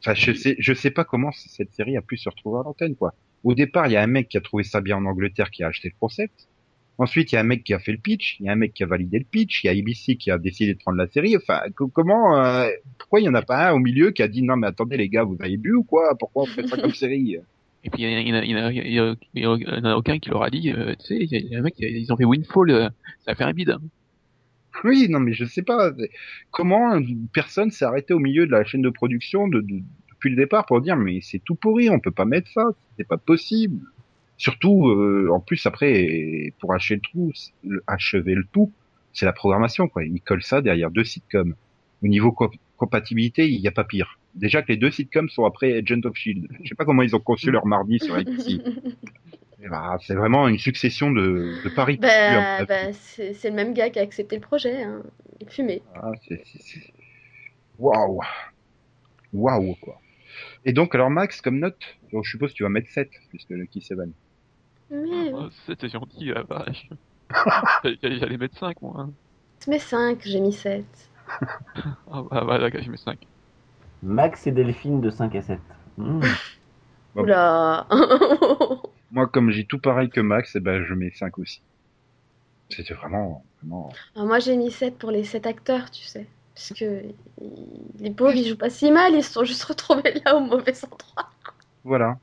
[0.00, 2.94] Enfin, je sais, je sais pas comment cette série a pu se retrouver à l'antenne,
[2.94, 3.14] quoi.
[3.42, 5.64] Au départ, il y a un mec qui a trouvé ça bien en Angleterre, qui
[5.64, 6.48] a acheté le concept.
[6.98, 8.56] Ensuite, il y a un mec qui a fait le pitch, il y a un
[8.56, 10.98] mec qui a validé le pitch, il y a ABC qui a décidé de prendre
[10.98, 11.36] la série.
[11.36, 12.68] Enfin, co- comment, euh,
[12.98, 14.96] pourquoi il y en a pas un au milieu qui a dit non mais attendez
[14.98, 17.36] les gars, vous avez bu ou quoi Pourquoi on fait ça comme série
[17.84, 21.48] Et puis, il y en a, aucun qui leur a dit, euh, tu sais, il
[21.50, 22.88] y a- un mec, ils ont fait Windfall, euh,
[23.24, 23.70] ça a fait un bide.
[23.70, 23.80] hein.
[24.84, 25.90] Oui, non mais je sais pas
[26.50, 29.80] comment une personne s'est arrêtée au milieu de la chaîne de production de, de-
[30.10, 32.64] depuis le départ pour dire mais c'est tout pourri, on peut pas mettre ça,
[32.96, 33.80] c'est pas possible.
[34.42, 37.32] Surtout, euh, en plus après, pour achever le tout,
[37.62, 38.72] le- achever le tout,
[39.12, 40.04] c'est la programmation quoi.
[40.04, 41.54] Ils collent ça derrière deux sitcoms.
[42.02, 44.18] Au niveau co- compatibilité, il n'y a pas pire.
[44.34, 46.48] Déjà que les deux sitcoms sont après Agent of Shield.
[46.60, 48.58] Je sais pas comment ils ont conçu leur mardi sur ABC.
[49.64, 51.96] Eh ben, c'est vraiment une succession de, de paris.
[52.00, 54.82] bah, bah, c'est le même gars qui a accepté le projet.
[54.82, 55.04] Hein.
[55.46, 55.82] Fumé.
[55.94, 56.10] Ah,
[57.78, 58.20] Waouh.
[59.32, 60.00] Waouh, quoi.
[60.64, 61.78] Et donc, alors, Max, comme note,
[62.12, 64.12] donc, je suppose que tu vas mettre 7, puisque Lucky Seven.
[64.92, 66.88] Mais Oh, C'était gentil, la vache.
[68.02, 69.08] J'allais mettre 5, moi.
[69.60, 70.84] tu mets 5, j'ai mis 7.
[72.10, 73.18] Ah bah, bah d'accord, je mets 5.
[74.02, 75.58] Max et Delphine de 5 à 7.
[75.96, 76.20] Mmh.
[77.14, 77.22] Bon.
[77.22, 77.86] Oula
[79.12, 81.60] Moi, comme j'ai tout pareil que Max, eh ben, je mets 5 aussi.
[82.70, 83.90] C'était vraiment, vraiment...
[84.16, 86.26] Ah, Moi j'ai mis 7 pour les 7 acteurs, tu sais.
[86.54, 87.02] Parce que
[88.00, 90.74] les pauvres ils jouent pas si mal, ils se sont juste retrouvés là au mauvais
[90.84, 91.30] endroit.
[91.84, 92.18] Voilà.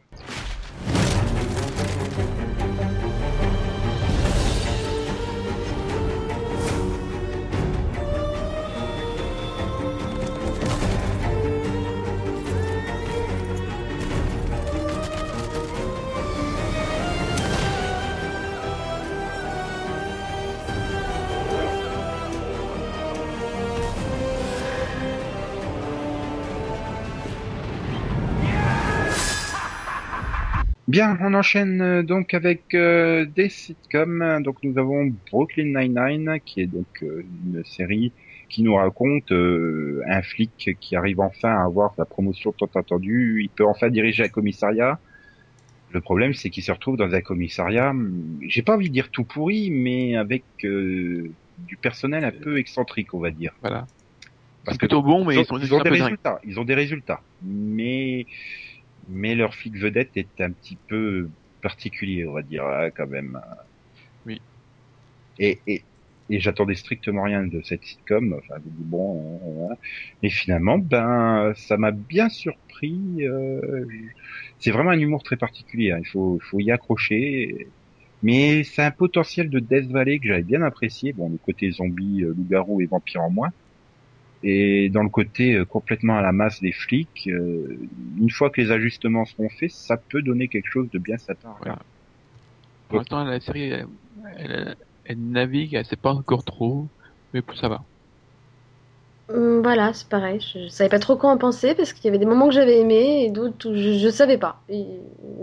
[30.90, 34.42] Bien, on enchaîne euh, donc avec euh, des sitcoms.
[34.42, 38.12] Donc nous avons Brooklyn Nine-Nine, qui est donc euh, une série
[38.50, 43.42] qui nous raconte euh, un flic qui arrive enfin à avoir la promotion tant attendue.
[43.44, 44.98] Il peut enfin diriger un commissariat.
[45.92, 49.12] Le problème, c'est qu'il se retrouve dans un commissariat, hum, j'ai pas envie de dire
[49.12, 51.30] tout pourri, mais avec euh,
[51.68, 53.54] du personnel un peu excentrique, on va dire.
[53.62, 53.86] Voilà.
[54.66, 56.42] Parce plutôt bon, mais ils ils ont, ils ont des résultats.
[56.48, 57.22] Ils ont des résultats.
[57.44, 58.26] Mais,
[59.10, 61.30] mais leur flic vedette est un petit peu
[61.62, 63.39] particulier, on va dire, hein, quand même.
[64.26, 64.41] Oui.
[65.39, 65.84] Et, et,
[66.30, 68.34] et j'attendais strictement rien de cette sitcom.
[68.34, 69.76] Enfin, bon, euh,
[70.24, 72.99] et finalement, ben, ça m'a bien surpris.
[73.22, 73.86] euh,
[74.60, 75.91] c'est vraiment un humour très particulier.
[75.91, 75.99] hein.
[75.99, 77.68] Il faut, il faut y accrocher.
[78.22, 81.14] Mais c'est un potentiel de Death Valley que j'avais bien apprécié.
[81.14, 83.49] Bon, le côté zombie, euh, loup-garou et vampire en moins.
[84.44, 88.62] Et dans le côté euh, complètement à la masse des flics, euh, une fois que
[88.62, 91.50] les ajustements seront faits, ça peut donner quelque chose de bien sympa.
[91.60, 91.80] Voilà.
[92.88, 93.88] Pour l'instant, la série, elle,
[94.38, 94.76] elle,
[95.06, 96.92] elle navigue, elle sait pas encore trop,
[97.34, 97.86] mais ça va.
[99.30, 100.40] Hum, Voilà, c'est pareil.
[100.40, 102.54] Je, je savais pas trop quoi en penser parce qu'il y avait des moments que
[102.54, 104.64] j'avais aimés et d'autres où je, je savais pas.
[104.70, 104.86] Et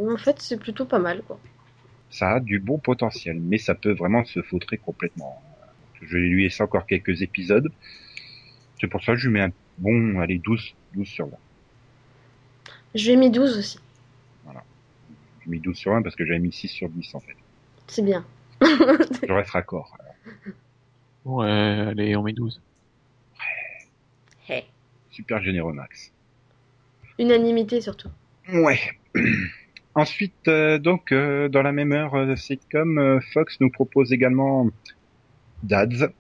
[0.09, 1.41] en fait, c'est plutôt pas mal, quoi.
[2.09, 5.45] Ça a du bon potentiel, mais ça peut vraiment se fautrer complètement.
[6.01, 7.73] Je vais lui laisser encore quelques épisodes.
[8.81, 11.37] C'est pour ça que je lui mets un bon, allez, 12, 12 sur 20.
[12.95, 13.79] Je lui ai mis 12 aussi.
[15.45, 17.37] J'ai mis 12 sur 20 parce que j'avais mis 6 sur 10 en fait.
[17.87, 18.25] C'est bien.
[18.61, 19.97] Je reste raccord.
[21.25, 22.61] Ouais, allez, on met 12.
[24.49, 24.65] Hey.
[25.11, 26.13] Super généreux Max.
[27.19, 28.11] Unanimité surtout.
[28.53, 28.79] Ouais.
[29.97, 34.71] Ensuite, euh, donc, euh, dans la même heure euh, sitcom, euh, Fox nous propose également
[35.65, 36.13] Dads,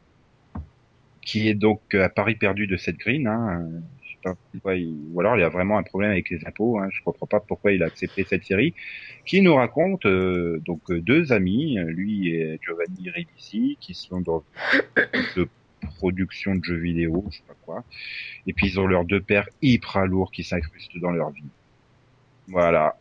[1.26, 3.26] qui est donc euh, à Paris perdu de Seth Green.
[3.26, 3.60] Hein.
[3.60, 4.94] Euh, Je sais pas pourquoi il...
[5.12, 6.78] Ou alors il y a vraiment un problème avec les impôts.
[6.78, 6.88] Hein.
[6.90, 8.72] Je comprends pas pourquoi il a accepté cette série,
[9.26, 14.42] qui nous raconte euh, donc euh, deux amis, lui et Giovanni Ribisi, qui sont dans
[15.36, 15.48] de
[15.96, 17.84] production de jeux vidéo, je sais pas quoi.
[18.46, 21.52] Et puis ils ont leurs deux pères hyper lourds qui s'incrustent dans leur vie.
[22.48, 22.96] Voilà.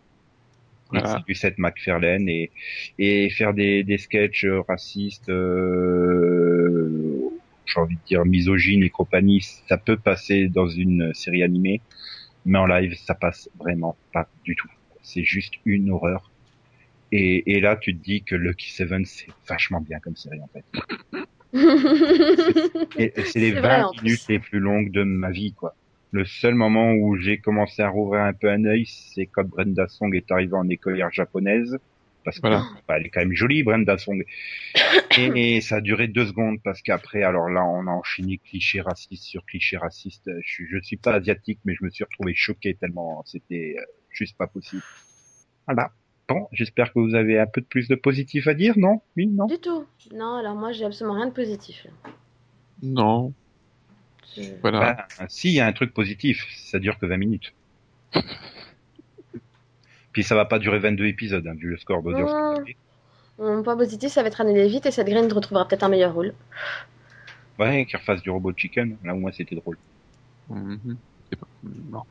[0.91, 1.07] Voilà.
[1.09, 2.51] Merci du Seth MacFarlane et
[2.99, 6.44] et faire des des sketchs racistes, euh,
[7.65, 11.83] j'ai envie de dire misogynes et compagnie, ça peut passer dans une série animée,
[12.45, 14.69] mais en live ça passe vraiment pas du tout.
[15.01, 16.31] C'est juste une horreur.
[17.11, 20.47] Et, et là, tu te dis que Lucky Seven, c'est vachement bien comme série, en
[20.47, 20.65] fait.
[23.25, 24.01] C'est les C'est vrai, 20 en plus.
[24.01, 25.75] minutes les plus longues de ma vie, quoi.
[26.11, 29.87] Le seul moment où j'ai commencé à rouvrir un peu un œil, c'est quand Brenda
[29.87, 31.77] Song est arrivée en écolière japonaise.
[32.25, 32.65] Parce que, Voilà.
[32.87, 34.25] bah, elle est quand même jolie, Brenda Song.
[35.17, 38.81] Et, et ça a duré deux secondes parce qu'après, alors là, on a enchaîné cliché
[38.81, 40.29] raciste sur cliché raciste.
[40.41, 43.83] Je suis, je suis pas asiatique, mais je me suis retrouvé choqué tellement c'était euh,
[44.09, 44.81] juste pas possible.
[45.67, 45.91] Voilà.
[46.27, 49.01] Bon, j'espère que vous avez un peu de plus de positif à dire, non?
[49.15, 49.45] Oui, non?
[49.45, 49.85] du tout.
[50.11, 51.85] Non, alors moi, j'ai absolument rien de positif.
[52.81, 53.31] Non,
[54.61, 55.05] voilà.
[55.19, 57.53] Ben, si, il y a un truc positif, ça dure que 20 minutes.
[60.15, 62.31] Puis ça va pas durer 22 épisodes, hein, vu le score d'audience.
[62.31, 63.43] Mmh.
[63.43, 66.13] Mon point positif, ça va être annulé vite et cette graine retrouvera peut-être un meilleur
[66.13, 66.33] rôle.
[67.59, 69.77] Ouais, qu'ils refassent du robot chicken, là au moins c'était drôle.
[70.49, 70.95] Mhm.
[71.29, 71.47] C'est pas-
[71.91, 72.03] Non.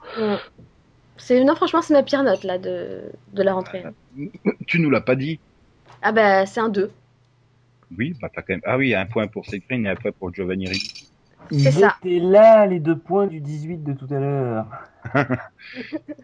[1.16, 3.84] C'est non, franchement, c'est ma pire note là de, de la rentrée.
[4.66, 5.40] Tu nous l'as pas dit
[6.02, 6.90] Ah bah, c'est un 2.
[7.96, 8.60] Oui, bah t'as quand même...
[8.64, 10.93] Ah oui, un point pour Seth Green et un point pour Giovanni Ribisi.
[11.50, 11.96] Ils ça.
[12.02, 14.66] étaient là, les deux points du 18 de tout à l'heure.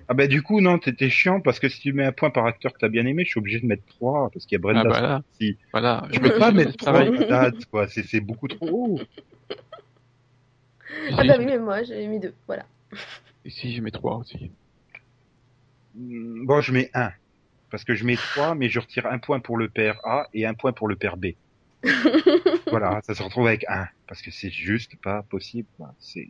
[0.09, 2.47] Ah bah du coup, non, t'étais chiant, parce que si tu mets un point par
[2.47, 4.61] acteur que t'as bien aimé, je suis obligé de mettre 3, parce qu'il y a
[4.61, 5.23] Brenda Ah bah Song là.
[5.35, 5.57] aussi.
[5.73, 6.09] Voilà.
[6.12, 7.27] Je peux pas mettre c'est 3 pareil.
[7.29, 9.01] dates, quoi, c'est beaucoup trop haut.
[11.12, 12.35] Ah bah oui, mais moi, j'ai mis 2.
[12.47, 12.64] Voilà.
[13.45, 14.51] Ici, je mets 3 aussi.
[15.95, 17.11] Bon, je mets 1.
[17.71, 20.47] Parce que je mets 3, mais je retire un point pour le père A et
[20.47, 21.27] un point pour le père B.
[22.70, 23.87] voilà, ça se retrouve avec 1.
[24.07, 25.68] Parce que c'est juste pas possible.
[25.99, 26.28] C'est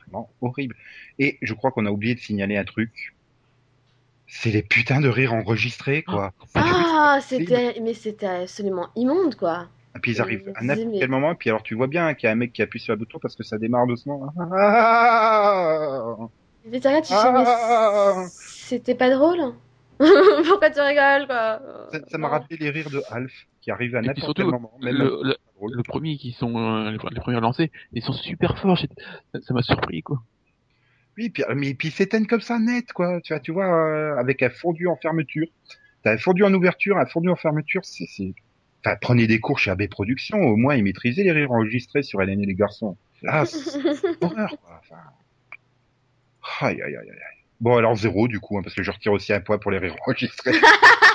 [0.00, 0.76] vraiment horrible.
[1.18, 3.14] Et je crois qu'on a oublié de signaler un truc.
[4.28, 6.32] C'est les putains de rires enregistrés, quoi.
[6.54, 9.68] Ah, c'était, mais c'était absolument immonde, quoi.
[9.94, 12.26] Et puis ils arrivent à n'importe quel moment, et puis alors tu vois bien qu'il
[12.26, 14.30] y a un mec qui appuie sur le bouton parce que ça démarre doucement.
[14.52, 16.16] Ah
[16.64, 19.54] tu fais, Ah mais c'était pas drôle.
[19.98, 21.60] Pourquoi tu rigoles, quoi?
[21.92, 23.32] Ça ça m'a rappelé les rires de Alf
[23.66, 24.70] qui arrivent à n'importe quel moment.
[24.80, 28.12] Même le, le, le premier qui sont euh, les, les premiers à lancer, ils sont
[28.12, 28.78] super forts.
[28.78, 30.22] Ça m'a surpris quoi.
[31.18, 33.20] Oui, puis, mais puis s'éteignent comme ça net, quoi.
[33.22, 35.48] Tu vois, tu vois, euh, avec un fondu en fermeture.
[36.04, 38.06] T'as un fondu en ouverture, un fondu en fermeture, c'est.
[38.84, 42.22] Enfin, prenez des cours chez AB Productions, au moins ils maîtrisaient les rires enregistrés sur
[42.22, 42.96] Hélène et les garçons.
[43.22, 44.80] Là, c'est horreur, quoi.
[44.80, 46.68] Enfin...
[46.68, 47.16] Aïe, aïe, aïe, aïe.
[47.60, 49.78] Bon, alors zéro du coup, hein, parce que je retire aussi un point pour les
[49.78, 50.52] réenregistrés.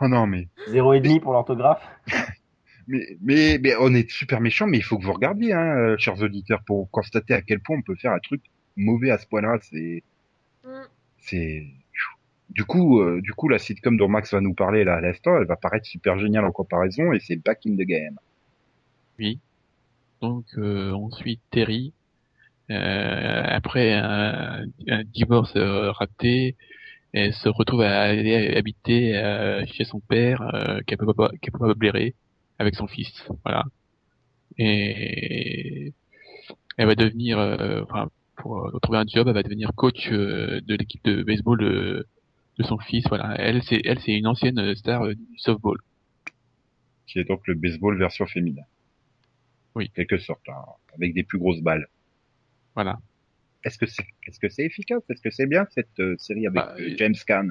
[0.00, 1.82] oh non, mais, Zéro et demi pour l'orthographe.
[2.88, 5.96] mais, mais, mais on est super méchant, mais il faut que vous regardiez, hein, euh,
[5.98, 8.42] chers auditeurs, pour constater à quel point on peut faire un truc
[8.76, 9.58] mauvais à ce point-là.
[9.62, 10.02] C'est,
[10.64, 10.82] Mm.
[11.18, 11.66] c'est,
[12.50, 15.36] du coup, euh, du coup, la sitcom dont Max va nous parler là à l'instant,
[15.38, 18.18] elle va paraître super géniale en comparaison, et c'est Back in the Game.
[19.18, 19.38] Oui.
[20.20, 21.94] Donc euh, ensuite Terry,
[22.70, 26.56] euh, après un, un divorce euh, raté,
[27.12, 31.50] elle se retrouve à aller habiter euh, chez son père, euh, qui est pas qui
[31.50, 32.14] pas blairer,
[32.58, 33.12] avec son fils,
[33.44, 33.64] voilà.
[34.58, 35.92] Et
[36.76, 40.60] elle va devenir, euh, enfin, pour euh, trouver un job, elle va devenir coach euh,
[40.62, 42.06] de l'équipe de baseball de,
[42.58, 43.34] de son fils, voilà.
[43.38, 45.78] Elle, c'est elle, c'est une ancienne star du softball.
[47.06, 48.62] qui est donc le baseball version féminin.
[49.74, 49.86] Oui.
[49.90, 51.86] En quelque sorte, hein, avec des plus grosses balles.
[52.74, 52.98] Voilà.
[53.64, 55.02] Est-ce que c'est, est-ce que c'est efficace?
[55.10, 57.48] Est-ce que c'est bien cette euh, série avec Bah, euh, James Caan?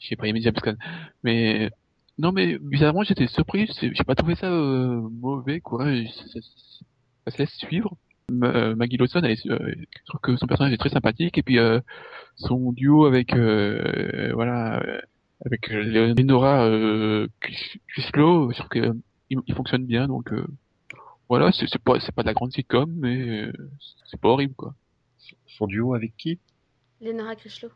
[0.00, 0.76] J'ai pas aimé James Caan.
[1.22, 1.70] Mais
[2.18, 3.70] non, mais bizarrement j'étais surpris.
[3.80, 5.86] J'ai pas trouvé ça euh, mauvais quoi.
[5.86, 7.96] Ça, se laisse suivre.
[8.30, 11.42] Ma- euh, Maggie Lawson, elle euh, je trouve que son personnage est très sympathique et
[11.42, 11.80] puis euh,
[12.36, 14.82] son duo avec euh, voilà
[15.46, 17.26] avec Leonora euh,
[17.96, 18.92] je trouve que euh,
[19.30, 20.46] il, il fonctionne bien donc euh,
[21.30, 23.50] voilà c'est pas c'est pas de la grande sitcom mais
[24.10, 24.74] c'est pas horrible quoi.
[25.46, 26.38] Son duo avec qui?
[27.00, 27.70] Lenora Krishlo.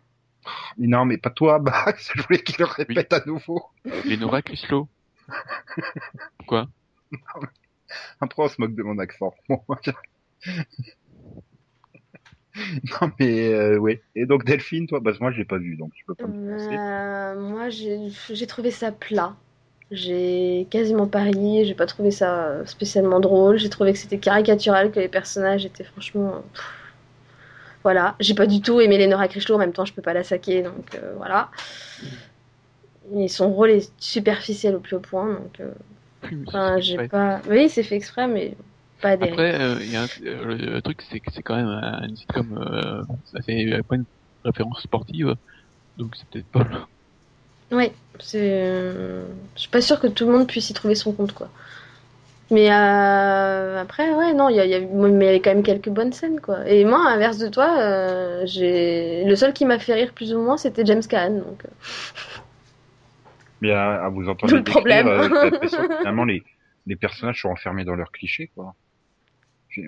[0.78, 2.10] Mais Non, mais pas toi, Max.
[2.16, 3.62] Je voulais qu'il le répète à nouveau.
[4.04, 4.88] Leonora Crislow.
[6.46, 6.68] Quoi?
[8.20, 9.34] Après, on se moque de mon accent.
[9.48, 9.60] Bon,
[13.00, 14.00] non, mais euh, oui.
[14.14, 16.52] Et donc Delphine, toi, bah moi, je l'ai pas vu, donc tu peux pas me.
[16.52, 19.34] Euh, moi, j'ai trouvé ça plat.
[19.90, 23.56] J'ai quasiment pas ri, j'ai pas trouvé ça spécialement drôle.
[23.56, 26.42] J'ai trouvé que c'était caricatural, que les personnages étaient franchement.
[26.52, 26.81] pff,
[27.82, 30.22] Voilà, j'ai pas du tout aimé Lenora Krishlo, en même temps, je peux pas la
[30.24, 31.50] saquer, donc euh, voilà.
[33.14, 35.60] Et son rôle est superficiel au plus haut point, donc.
[35.60, 35.70] euh,
[36.46, 37.08] Enfin, j'ai Ouais.
[37.08, 37.40] pas.
[37.48, 38.56] Oui, c'est fait exprès, mais
[39.00, 39.32] pas adhéré.
[39.32, 42.16] Après, euh, y a un- le, le truc, c'est que c'est quand même un- une
[42.16, 44.06] sitcom, ça fait pas une
[44.44, 45.34] référence sportive,
[45.96, 46.88] donc c'est peut-être pas.
[47.70, 48.40] Oui, c'est.
[49.56, 51.48] Je suis pas sûre que tout le monde puisse y trouver son compte, quoi.
[52.52, 55.54] Mais euh, après, ouais, non, il y, a, y a- mais il y avait quand
[55.54, 56.68] même quelques bonnes scènes, quoi.
[56.68, 60.34] Et moi, à l'inverse de toi, euh, j'ai le seul qui m'a fait rire plus
[60.34, 61.30] ou moins, c'était James Caan.
[61.38, 61.68] Donc, euh,
[63.62, 65.06] Mais à, à vous entendre le problème.
[65.08, 65.28] euh,
[66.00, 66.42] finalement les,
[66.86, 68.74] les personnages sont enfermés dans leurs clichés, quoi.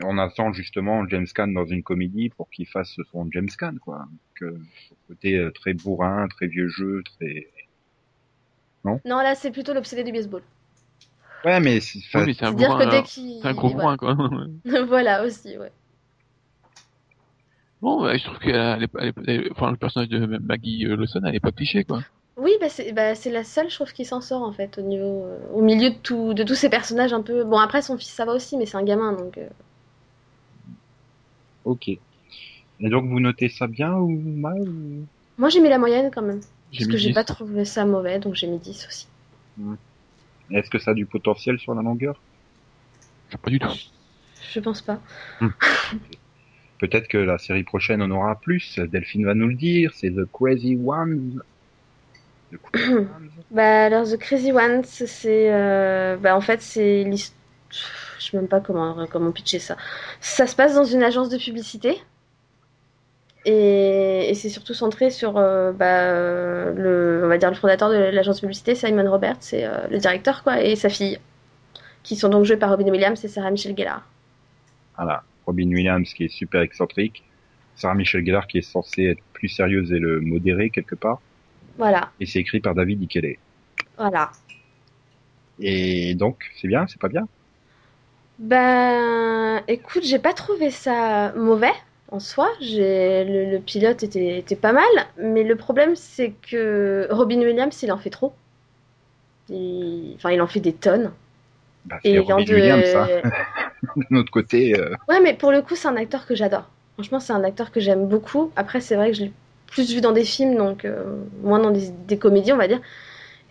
[0.04, 4.06] On attend justement James Caan dans une comédie pour qu'il fasse son James Caan, quoi.
[4.40, 4.54] Donc,
[5.08, 7.46] côté très bourrin, très vieux jeu, très.
[9.04, 10.42] non, là, c'est plutôt l'obsédé du baseball.
[11.44, 13.42] Ouais, mais c'est- Oui, mais c'est un euh, qu'il.
[13.42, 13.74] c'est un gros voilà.
[13.74, 14.16] bourrin, quoi.
[14.88, 15.72] voilà aussi, ouais.
[17.80, 21.52] bon, ouais, je trouve que enfin, le personnage de Maggie euh, Lawson, elle est pas
[21.52, 22.02] cliché, quoi.
[22.36, 24.82] Oui, bah c'est bah, c'est la seule, je trouve, qui s'en sort en fait, au
[24.82, 27.44] niveau, euh, au milieu de tout, de tous ces personnages un peu.
[27.44, 29.38] Bon, après, son fils, ça va aussi, mais c'est un gamin, donc.
[29.38, 29.48] euh,
[31.64, 31.88] ok.
[31.88, 32.00] Et
[32.90, 35.08] donc vous notez ça bien ou mal ou...
[35.38, 36.40] Moi, j'ai mis la moyenne quand même.
[36.74, 37.14] Parce que j'ai 10.
[37.14, 39.06] pas trouvé ça mauvais, donc j'ai mis 10 aussi.
[40.50, 42.20] Est-ce que ça a du potentiel sur la longueur?
[43.42, 43.68] Pas du tout.
[44.52, 45.00] Je pense pas.
[46.78, 48.78] Peut-être que la série prochaine en aura plus.
[48.78, 49.92] Delphine va nous le dire.
[49.94, 51.40] C'est The Crazy Ones.
[52.52, 53.30] The Crazy Ones.
[53.50, 55.52] Bah, alors, The Crazy Ones, c'est.
[55.52, 57.34] euh, Bah, en fait, c'est l'hist-
[58.18, 59.76] Je sais même pas comment, comment pitcher ça.
[60.20, 62.00] Ça se passe dans une agence de publicité.
[63.46, 67.90] Et, et c'est surtout centré sur euh, bah, euh, le, on va dire le fondateur
[67.90, 71.18] de l'agence de publicité, Simon Roberts, c'est euh, le directeur, quoi, et sa fille,
[72.04, 74.08] qui sont donc joués par Robin Williams et Sarah Michelle Gellar.
[74.96, 75.24] Voilà.
[75.46, 77.24] Robin Williams qui est super excentrique.
[77.76, 81.22] Sarah Michelle Gellar qui est censée être plus sérieuse et le modéré quelque part.
[81.76, 83.38] Voilà, Et c'est écrit par David Ikele.
[83.96, 84.30] voilà.
[85.58, 87.28] Et donc, c'est bien, c'est pas bien?
[88.38, 91.72] Ben, écoute, j'ai pas trouvé ça mauvais
[92.08, 92.48] en soi.
[92.60, 94.84] J'ai le, le pilote était, était pas mal,
[95.18, 98.34] mais le problème c'est que Robin Williams, il en fait trop.
[99.48, 101.12] Il- Enfin, il en fait des tonnes.
[101.84, 103.08] bah, Et Robin de- Williams, hein.
[103.96, 106.68] De notre côté, euh, Ouais, mais pour le coup, c'est un acteur que j'adore.
[106.94, 108.52] Franchement, c'est un acteur que j'aime beaucoup.
[108.56, 109.32] Après, c'est vrai que je l'ai
[109.66, 111.04] plus vu dans des films, donc euh,
[111.42, 112.80] moins dans des, des comédies, on va dire.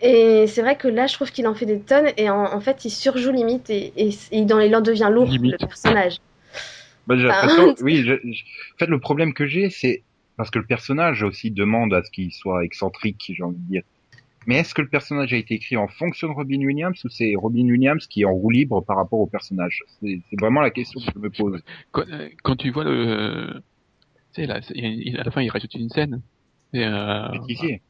[0.02, 2.60] Et c'est vrai que là, je trouve qu'il en fait des tonnes, et en, en
[2.60, 5.52] fait, il surjoue limite, et, et, et dans il en devient lourd, Limite.
[5.52, 6.18] le personnage.
[7.06, 8.42] Bah, j'ai Enfin, l'impression- oui, je- je-
[8.74, 10.02] en fait, le problème que j'ai, c'est
[10.36, 13.82] parce que le personnage aussi demande à ce qu'il soit excentrique, j'ai envie de dire.
[14.46, 17.34] Mais est-ce que le personnage a été écrit en fonction de Robin Williams ou c'est
[17.34, 19.82] Robin Williams qui est en roue libre par rapport au personnage?
[20.00, 21.62] C'est c'est vraiment la question que je me pose.
[21.92, 23.62] Quand, euh, quand tu vois le,
[24.34, 26.20] Tu sais, là, il- à la fin, il rajoute une scène.
[26.72, 27.80] Et, euh, Bêtisier.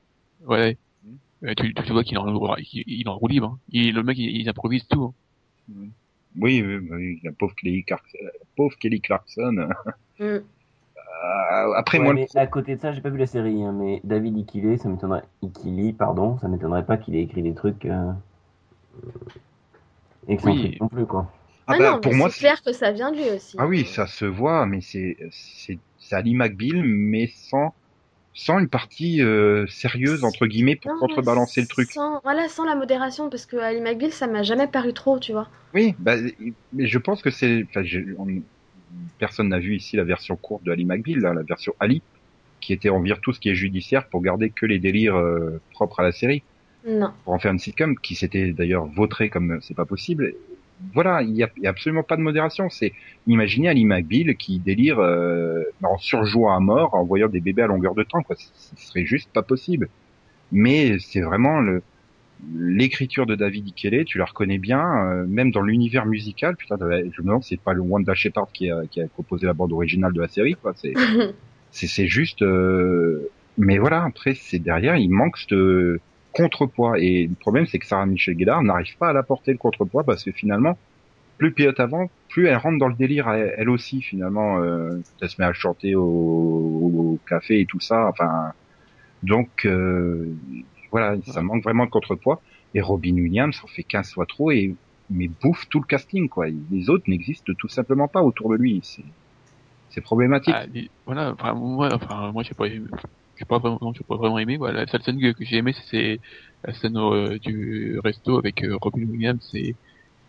[0.47, 0.77] ouais.
[1.03, 1.09] Mm.
[1.47, 3.47] Euh, tu, tu vois qu'il est en, il, il est en roue libre.
[3.55, 3.59] hein.
[3.71, 5.15] Il, le mec, il, il improvise tout.
[5.71, 5.87] hein.
[6.41, 8.18] Oui, oui, oui, la pauvre Kelly Clarkson.
[8.22, 9.68] la pauvre Kelly Clarkson.
[10.20, 10.24] Mm.
[11.24, 13.72] Euh, après, Ouais, moi, mais à côté de ça, j'ai pas vu la série, hein,
[13.72, 15.24] mais David Ikile, ça m'étonnerait.
[15.43, 18.12] Ikili, pardon, ça m'étonnerait pas qu'il ait écrit des trucs euh...
[20.28, 20.78] excentriques Oui.
[20.80, 21.32] non plus, quoi.
[21.66, 23.57] ah Ah bah, non, pour moi, c'est clair que ça vient de lui aussi.
[23.59, 27.74] Ah oui, ça se voit, mais c'est c'est c'est Ali McBeal, mais sans
[28.35, 31.93] sans une partie euh, sérieuse entre guillemets pour Non, contrebalancer le truc.
[31.93, 35.32] Sans, voilà, sans la modération, parce que Ali McBeal, ça m'a jamais paru trop, tu
[35.32, 35.49] vois.
[35.72, 36.16] Oui, bah,
[36.72, 37.64] mais je pense que c'est.
[39.18, 42.03] Personne n'a vu ici la version courte de Ali McBeal, là, la version Ali,
[42.61, 45.61] qui était en vire tout ce qui est judiciaire pour garder que les délires euh,
[45.72, 46.43] propres à la série,
[46.87, 47.11] Non.
[47.24, 50.35] pour en faire une sitcom qui s'était d'ailleurs vautré comme c'est pas possible.
[50.93, 52.68] Voilà, il y a, a absolument pas de modération.
[52.68, 52.93] C'est
[53.27, 57.66] imaginez Ali McBeal qui délire euh, en surjouant à mort, en voyant des bébés à
[57.66, 58.22] longueur de temps.
[58.22, 58.37] Quoi.
[58.37, 59.89] Ce serait juste pas possible.
[60.53, 61.83] Mais c'est vraiment le
[62.59, 66.57] l'écriture de David Ikele, tu la reconnais bien, euh, même dans l'univers musical.
[66.57, 69.47] Putain, je me demande, si c'est pas le Wanda Shepard qui a, qui a composé
[69.47, 70.55] la bande originale de la série.
[70.61, 70.75] Quoi.
[71.70, 72.43] C'est juste.
[72.43, 75.99] euh, Mais voilà, après c'est derrière, il manque ce
[76.35, 76.99] contrepoids.
[76.99, 80.24] Et le problème, c'est que Sarah Michelle Gellar n'arrive pas à l'apporter le contrepoids parce
[80.24, 80.76] que finalement,
[81.39, 84.59] plus pilote avant, plus elle rentre dans le délire elle, aussi finalement.
[84.59, 88.07] Euh, elle se met à chanter au, au café et tout ça.
[88.09, 88.53] Enfin,
[89.22, 90.35] donc euh,
[90.91, 92.41] voilà, ça manque vraiment de contrepoids.
[92.74, 94.74] Et Robin Williams en fait 15 fois trop et
[95.11, 96.47] mais bouffe tout le casting quoi.
[96.70, 98.80] Les autres n'existent tout simplement pas autour de lui.
[98.82, 99.05] C'est
[99.95, 100.55] c'est problématique.
[100.57, 100.66] Ah,
[101.07, 102.66] voilà, enfin, moi, enfin, moi, j'ai pas
[103.37, 105.74] j'ai pas vraiment, j'ai pas vraiment aimé, voilà, la seule scène que, que j'ai aimé,
[105.91, 106.20] c'est
[106.64, 109.76] la scène euh, du resto avec euh, Robin Williams et,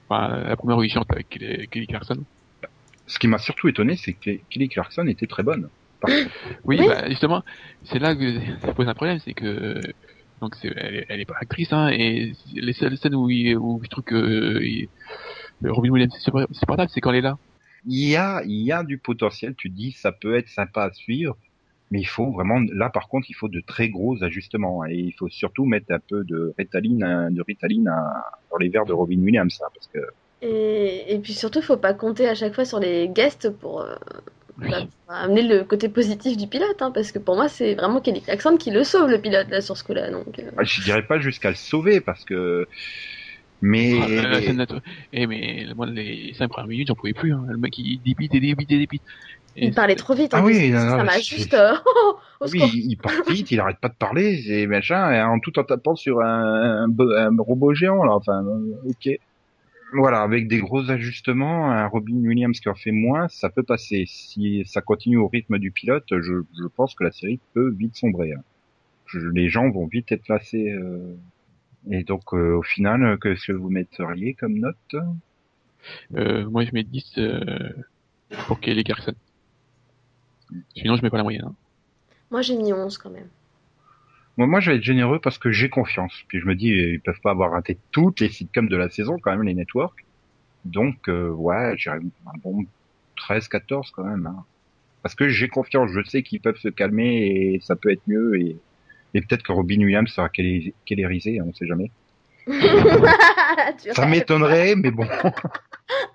[0.10, 2.26] enfin, la première où il chante avec Kelly Kelly Clarkson.
[3.08, 5.70] Ce qui m'a surtout étonné, c'est que Kelly Clarkson était très bonne.
[6.66, 6.86] Oui, Oui.
[6.88, 7.44] bah, justement,
[7.84, 9.82] c'est là que ça pose un problème, c'est que,
[10.42, 13.56] donc, c'est, elle, est- elle est pas actrice, hein, et les seules scènes où, il,
[13.58, 14.90] où je trouve que euh, il-
[15.64, 17.38] Robin Williams c'est supportable, c'est quand elle est là.
[17.86, 19.56] Il y a, il y a du potentiel.
[19.56, 21.38] Tu dis, ça peut être sympa à suivre,
[21.92, 25.14] mais il faut vraiment, là par contre, il faut de très gros ajustements et il
[25.14, 28.94] faut surtout mettre un peu de Ritaline, euh, de Ritaline à- dans les verres de
[28.94, 30.00] Robin Williams, ça, parce que
[30.42, 33.96] Et, et puis surtout, faut pas compter à chaque fois sur les guests pour, euh,
[34.58, 34.72] Oui.
[34.72, 38.02] bah, pour amener le côté positif du pilote, hein, parce que pour moi, c'est vraiment
[38.02, 40.12] Kelly Clarkson qui le sauve, le pilote, là, sur ce coup-là.
[40.12, 42.68] Donc, euh, ah, je dirais pas jusqu'à le sauver, parce que,
[43.62, 44.66] mais Ah, la scène
[45.14, 47.46] eh, mais moi, les cinq premières minutes, j'en pouvais plus, hein.
[47.50, 49.04] Le mec, il débite et débite et débite.
[49.58, 50.34] Il parlait trop vite.
[50.34, 51.54] Ah en oui, plus, non, non, ça m'a juste.
[51.54, 51.74] euh,
[52.52, 55.64] oui, il part vite, il arrête pas de parler, et machin, et en tout en
[55.64, 59.10] tapant sur un, un, un robot géant, là, enfin, euh, ok.
[59.94, 64.04] Voilà, avec des gros ajustements, un Robin Williams qui en fait moins, ça peut passer.
[64.08, 67.96] Si ça continue au rythme du pilote, je, je pense que la série peut vite
[67.96, 68.34] sombrer.
[68.34, 68.44] hein.
[69.08, 70.72] Je- les gens vont vite être lassés.
[70.72, 71.16] euh.
[71.92, 74.96] Et donc, euh, au final, euh, qu'est-ce que vous metteriez comme note?
[76.16, 77.40] Euh, moi, je mets 10 euh,
[78.48, 79.14] pour Kelly Clarkson.
[80.76, 81.46] Sinon, je mets pas la moyenne.
[81.46, 81.56] hein.
[82.32, 83.28] Moi, j'ai mis 11 quand même.
[84.38, 86.14] Moi, moi, je vais être généreux parce que j'ai confiance.
[86.28, 89.18] Puis je me dis, ils peuvent pas avoir raté toutes les sitcoms de la saison,
[89.20, 90.04] quand même, les networks.
[90.66, 92.66] Donc, euh, ouais, j'irais un bon
[93.18, 94.26] 13-14 quand même.
[94.28, 94.44] hein.
[95.04, 98.36] Parce que j'ai confiance, je sais qu'ils peuvent se calmer et ça peut être mieux.
[98.42, 98.58] Et,
[99.14, 101.92] et peut-être que Robin Williams sera kélérisé, kélérisé, on sait jamais.
[103.94, 105.08] Ça m'étonnerait, mais bon.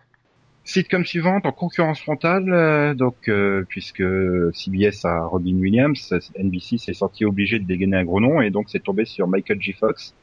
[0.71, 4.05] Sitcom suivante en concurrence frontale, euh, donc euh, puisque
[4.53, 8.71] CBS a Robin Williams, NBC s'est senti obligé de dégainer un gros nom et donc
[8.71, 9.73] c'est tombé sur Michael J.
[9.73, 10.15] Fox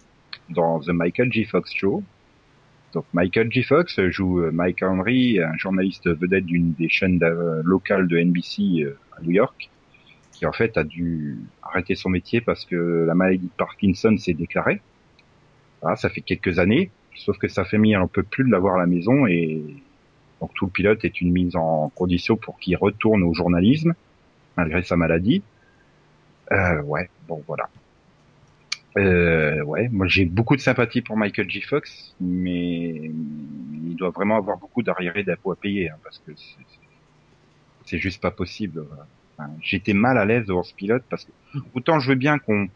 [0.50, 1.44] dans The Michael J.
[1.44, 2.02] Fox Show.
[2.94, 3.64] Donc Michael J.
[3.64, 8.84] Fox joue euh, Mike Henry, un journaliste vedette d'une des chaînes euh, locales de NBC
[8.84, 9.70] euh, à New York,
[10.32, 14.34] qui en fait a dû arrêter son métier parce que la maladie de Parkinson s'est
[14.34, 14.80] déclarée.
[15.82, 18.76] Voilà, ça fait quelques années, sauf que sa famille elle en peut plus de l'avoir
[18.76, 19.62] à la maison et
[20.42, 23.94] donc tout le pilote est une mise en condition pour qu'il retourne au journalisme
[24.56, 25.42] malgré sa maladie.
[26.52, 27.70] Euh, ouais, bon voilà.
[28.98, 31.62] Euh, ouais, moi j'ai beaucoup de sympathie pour Michael J.
[31.62, 36.32] Fox, mais il doit vraiment avoir beaucoup d'arriérés d'impôts à payer hein, parce que
[37.86, 38.84] c'est- juste pas possible.
[38.88, 39.08] voilà.
[39.38, 41.32] Enfin, J'étais mal à l'aise devant ce pilote parce que
[41.74, 42.68] autant je veux bien qu'on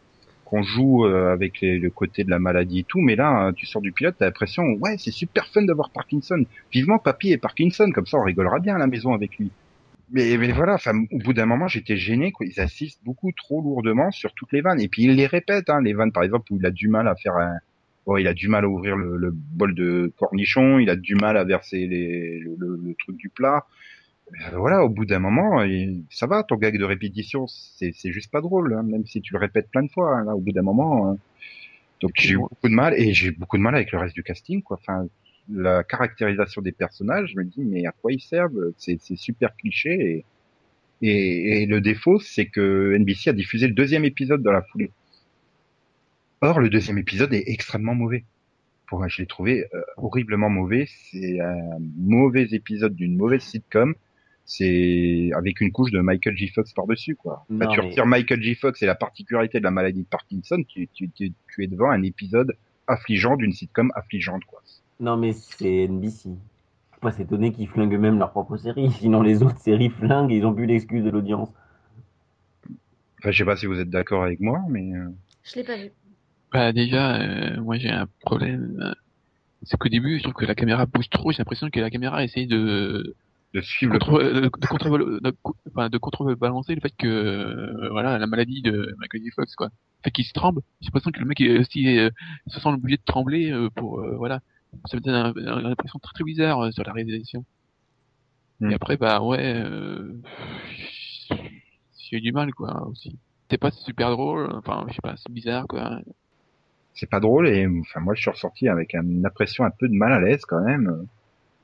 [0.51, 3.53] qu'on joue euh, avec les- le côté de la maladie et tout, mais là euh,
[3.53, 6.45] tu sors du pilote, t'as l'impression ouais c'est super fun d'avoir Parkinson.
[6.73, 9.51] Vivement papy et Parkinson, comme ça on rigolera bien à la maison avec lui.
[10.11, 12.31] Mais, mais voilà, enfin, au bout d'un moment, j'étais gêné.
[12.33, 12.45] Quoi.
[12.45, 14.81] Ils insistent beaucoup trop lourdement sur toutes les vannes.
[14.81, 17.07] Et puis ils les répètent, hein, les vannes, par exemple, où il a du mal
[17.07, 17.55] à faire un,
[18.05, 21.15] bon, il a du mal à ouvrir le, le bol de cornichon, il a du
[21.15, 23.65] mal à verser les, le, le- le truc du plat.
[24.53, 25.63] Voilà, au bout d'un moment,
[26.09, 29.33] ça va, ton gag de répétition, c'est c'est juste pas drôle, hein, même si tu
[29.33, 30.17] le répètes plein de fois.
[30.17, 31.17] hein, là, au bout d'un moment, hein.
[32.01, 34.15] donc j'ai eu beaucoup de mal et j'ai eu beaucoup de mal avec le reste
[34.15, 34.77] du casting, quoi.
[34.81, 35.07] Enfin,
[35.49, 38.73] la caractérisation des personnages, je me dis mais à quoi ils servent?
[38.77, 40.25] C'est c'est super cliché
[41.01, 44.63] et, et et le défaut, c'est que NBC a diffusé le deuxième épisode dans la
[44.63, 44.93] foulée.
[46.41, 48.25] Or, le deuxième épisode est extrêmement mauvais.
[48.87, 50.87] Pour moi, je l'ai trouvé euh, horriblement mauvais.
[51.11, 53.95] C'est un mauvais épisode d'une mauvaise sitcom.
[54.53, 56.49] C'est avec une couche de Michael J.
[56.49, 57.45] Fox par-dessus, quoi.
[57.49, 58.55] Enfin, tu mais- retires Michael J.
[58.55, 61.89] Fox et la particularité de la maladie de Parkinson, tu, tu, tu, tu es devant
[61.89, 64.61] un épisode affligeant d'une sitcom affligeante, quoi.
[64.99, 66.31] Non, mais c'est NBC.
[66.91, 68.91] Faut pas s'étonner qu'ils flinguent même leur propre série.
[68.99, 71.47] Sinon, les autres séries flinguent et ils ont plus l'excuse de l'audience.
[73.19, 75.07] Enfin, je sais pas si vous êtes d'accord avec moi, mais euh,
[75.43, 75.91] Je l'ai pas vu.
[76.51, 78.93] Bah déjà, euh, moi j'ai un problème.
[79.63, 81.31] C'est qu'au début, je trouve que la caméra bouge trop.
[81.31, 83.15] J'ai l'impression que la caméra essaye de
[83.53, 84.23] de suivre le contre,
[85.89, 89.31] de, contrebalancer le fait que euh, voilà la maladie de Michael J.
[89.31, 89.67] Fox quoi.
[89.67, 90.61] Le fait qu'il se tremble.
[90.79, 92.09] J'ai l'impression que le mec aussi euh,
[92.47, 94.39] se sent obligé de trembler euh, pour euh, voilà.
[94.85, 97.43] Ça me donne un- un- une impression très très bizarre euh, sur la réalisation.
[98.61, 98.71] Hmm.
[98.71, 100.13] Et après bah ouais, euh,
[101.29, 103.17] j'ai eu du mal quoi aussi.
[103.49, 104.49] C'est pas super drôle.
[104.53, 105.99] Enfin je sais pas, c'est bizarre quoi.
[106.93, 109.87] c'est pas drôle et enfin moi je suis ressorti avec un- une impression un peu
[109.89, 111.05] de mal à l'aise quand même.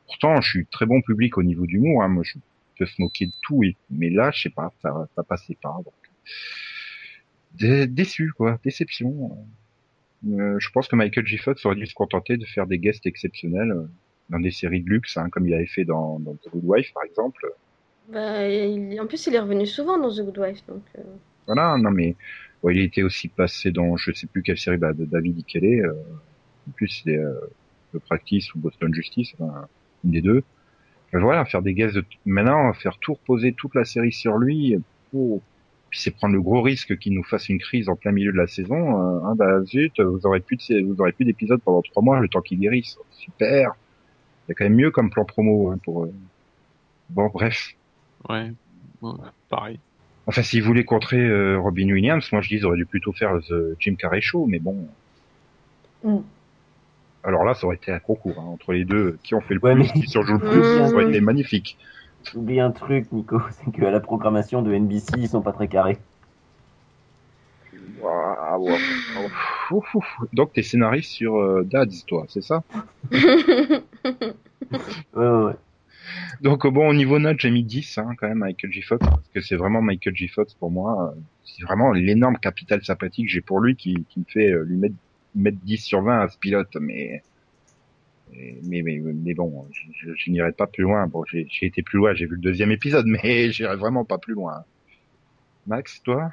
[0.08, 2.08] Pourtant je suis très bon public au niveau d'humour, hein.
[2.08, 2.38] moi je
[2.80, 5.76] peux se moquer de tout, et- mais là je sais pas, ça ça passait pas.
[5.84, 5.94] Donc.
[7.56, 9.38] Dé- déçu quoi, déception.
[10.28, 11.38] Euh, je pense que Michael J.
[11.38, 13.84] Fox aurait dû se contenter de faire des guests exceptionnels euh,
[14.30, 16.94] dans des séries de luxe, hein, comme il avait fait dans, dans The Good Wife
[16.94, 17.46] par exemple.
[18.12, 20.66] Bah, il- En plus, il est revenu souvent dans The Good Wife.
[20.68, 21.02] Donc, euh,
[21.46, 22.16] Voilà, non mais
[22.64, 25.86] bon, il était aussi passé dans je sais plus quelle série bah, de David Ikele.
[25.86, 25.94] Euh,
[26.68, 27.34] en plus c'est euh,
[27.94, 29.68] The Practice ou Boston Justice, enfin,
[30.08, 30.44] une des deux.
[31.14, 34.76] Mais voilà, faire des guests de maintenant, faire tout reposer toute la série sur lui.
[35.14, 35.42] Oh.
[35.90, 38.38] Puis c'est prendre le gros risque qu'il nous fasse une crise en plein milieu de
[38.38, 38.76] la saison.
[38.76, 42.20] Euh, hein, bah zut, vous aurez plus de vous aurez plus d'épisodes pendant trois mois
[42.20, 42.98] le temps qu'il guérisse.
[43.12, 43.72] Super.
[44.48, 46.04] Il y a quand même mieux comme plan promo hein, pour.
[46.04, 46.14] euh,
[47.10, 47.74] Bon bref.
[48.28, 48.52] Ouais,
[49.50, 49.80] pareil.
[50.26, 53.40] Enfin, s'ils voulaient contrer euh, Robin Williams, moi je dis ils auraient dû plutôt faire
[53.48, 54.90] The Jim Carrey Show, mais bon.
[56.04, 56.18] Mm.
[57.28, 59.60] Alors là, ça aurait été un concours hein, entre les deux, qui ont fait le
[59.62, 61.78] Ouais, plus, mais- qui surjouent le plus, ça aurait été magnifique.
[62.34, 65.68] Oublie un truc, Nico, c'est que à la programmation de NBC, ils sont pas très
[65.68, 65.98] carrés.
[68.02, 68.58] Ouah.
[69.72, 70.06] Ouf, ouf.
[70.34, 72.64] Donc t'es scénariste sur euh, Dads, toi, c'est ça?
[75.16, 75.54] Ouais, ouais, ouais.
[76.42, 78.82] Donc bon, au niveau note, j'ai mis 10 hein, quand même à Michael J.
[78.82, 80.28] Fox, parce que c'est vraiment Michael J.
[80.28, 81.12] Fox pour moi.
[81.16, 84.64] euh, C'est vraiment l'énorme capital sympathique que j'ai pour lui qui, qui me fait euh,
[84.64, 84.96] lui mettre,
[85.36, 87.24] mettre 10 sur 20 à ce pilote, mais
[88.64, 91.08] mais mais, mais, bon, je, je, je n'irai pas plus loin.
[91.08, 94.18] Bon, j'ai j'ai été plus loin, j'ai vu le deuxième épisode, mais j'irai vraiment pas
[94.18, 94.64] plus loin.
[95.68, 96.32] Max, toi?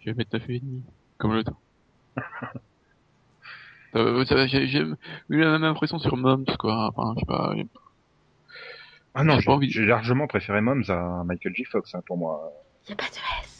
[0.00, 0.84] Je vais mettre 9 et demi,
[1.18, 1.60] comme le temps.
[3.96, 6.90] Euh, j'ai j'ai eu la même impression sur Moms, quoi.
[6.94, 7.54] Enfin, je sais pas.
[9.14, 11.64] Ah non, J'ai j'ai pas envie de- j'ai largement préféré Moms à Michael J.
[11.64, 12.52] Fox hein, pour moi.
[12.90, 13.53] A pas de S.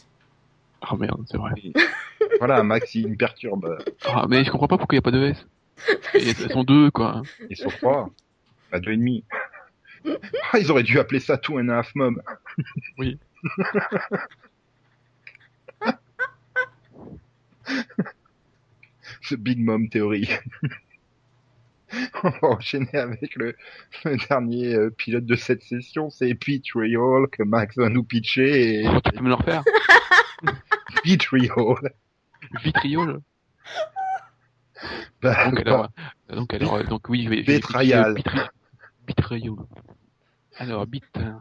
[0.86, 1.52] Ah merde, c'est vrai.
[2.38, 3.78] Voilà, Max, il me perturbe.
[4.04, 5.46] Ah, mais je comprends pas pourquoi il y a pas de S.
[6.14, 7.22] Elles sont deux, quoi.
[7.48, 8.10] Ils sont trois.
[8.70, 9.24] Pas deux et demi.
[10.52, 12.20] Ah, ils auraient dû appeler ça and a Half Mom.
[12.98, 13.18] Oui.
[19.30, 20.28] The Big Mom Theory.
[22.22, 23.56] On va enchaîner avec le,
[24.04, 28.88] le dernier euh, pilote de cette session, c'est Betrayal que Max va nous pitcher et
[28.88, 29.62] Oh, tu peux me le refaire?
[31.04, 31.78] Betrayal.
[32.62, 33.20] Vitriol
[35.22, 35.88] Bah, Donc alors,
[36.30, 38.14] euh, donc alors, donc oui, Betrayal.
[39.06, 39.56] Bitriol.
[40.58, 41.04] Alors, bit.
[41.16, 41.32] euh,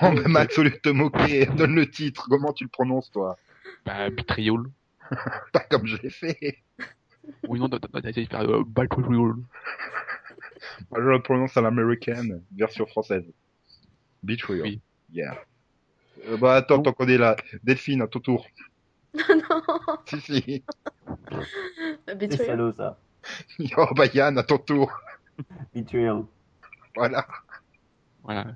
[0.00, 2.26] bah, Max, au lieu de te moquer, donne le titre.
[2.28, 3.36] Comment tu le prononces, toi
[3.84, 4.70] Bah, Bitriol.
[5.52, 6.58] Pas comme je l'ai fait.
[7.46, 7.78] Oui, non, t'as
[8.24, 9.36] de faire euh, Bitriol.
[10.90, 13.24] Moi, je le prononce à l'américaine, version française.
[14.22, 14.62] Betrayal.
[14.62, 14.80] Oui.
[15.12, 15.38] Yeah.
[16.26, 17.36] Euh, bah, attends, tant qu'on est là.
[17.62, 18.46] Delphine, à ton tour.
[19.14, 19.62] non.
[20.06, 20.64] Si, si.
[22.06, 22.46] C'est Betrayal.
[22.46, 22.98] salaud, ça.
[23.76, 24.92] Oh, bah, Yann, à ton tour.
[25.74, 26.24] Betrayal.
[26.94, 27.26] Voilà.
[28.24, 28.46] Voilà.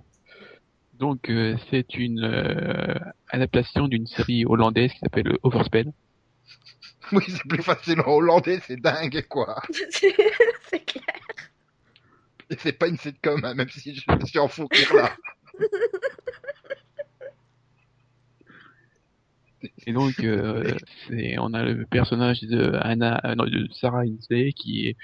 [0.94, 2.98] Donc, euh, c'est une euh,
[3.30, 5.92] adaptation d'une série hollandaise qui s'appelle Overspell.
[7.12, 9.61] Oui, c'est plus facile en hollandais, c'est dingue, quoi.
[9.90, 11.16] c'est clair.
[12.59, 15.11] C'est pas une sitcom, hein, même si je suis en fou rire là.
[19.86, 20.76] Et donc, euh,
[21.38, 24.96] on a le personnage de Anna, euh, non, de Sarah Insley qui est,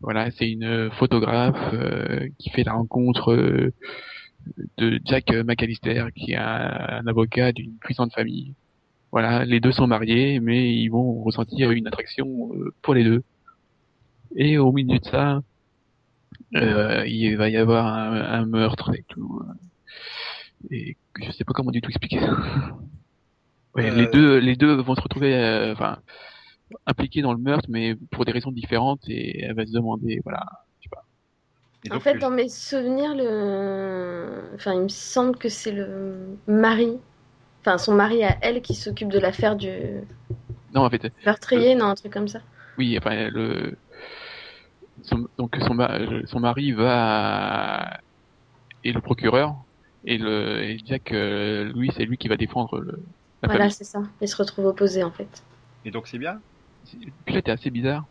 [0.00, 3.72] voilà, c'est une photographe euh, qui fait la rencontre euh,
[4.78, 8.54] de Jack McAllister, qui est un, un avocat d'une puissante famille.
[9.12, 12.50] Voilà, les deux sont mariés, mais ils vont ressentir une attraction
[12.82, 13.22] pour les deux.
[14.36, 15.42] Et au milieu de ça,
[16.56, 19.42] euh, il va y avoir un, un meurtre et tout.
[20.70, 22.36] Et je sais pas comment du tout expliquer ça.
[23.74, 25.98] Ouais, Euh, les deux, les deux vont se retrouver, euh, enfin,
[26.86, 30.44] impliqués dans le meurtre, mais pour des raisons différentes, et elle va se demander, voilà,
[30.80, 31.06] je sais pas.
[31.84, 34.52] Et En fait, dans mes souvenirs, le...
[34.54, 36.98] enfin, il me semble que c'est le mari,
[37.62, 39.70] enfin son mari à elle qui s'occupe de l'affaire du
[40.74, 42.42] Non, en fait, meurtrier, non, un truc comme ça.
[42.76, 43.76] oui, enfin, le,
[45.04, 47.98] son, donc son, ma- son mari va
[48.84, 49.54] et le procureur
[50.04, 53.04] et le et Jack, euh, lui, c'est lui qui va défendre le,
[53.42, 54.02] la Voilà, c'est ça.
[54.20, 55.42] Ils se retrouvent opposés en fait.
[55.84, 56.40] et donc c'est bien
[56.92, 58.06] Le pilote est assez bizarre.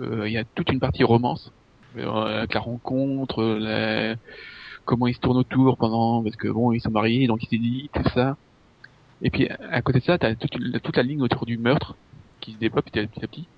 [0.00, 1.50] Euh, Il y a toute une partie romance,
[1.96, 2.08] euh,
[2.40, 4.16] avec la rencontre, la-
[4.84, 7.58] comment ils se tournent autour pendant, parce que bon, ils sont mariés, donc ils s'est
[7.58, 8.36] dit tout ça.
[9.22, 10.52] Et puis à côté de ça, t'as toute,
[10.82, 11.96] toute la ligne autour du meurtre
[12.40, 13.00] qui se développe petit.
[13.00, 13.50] à petit.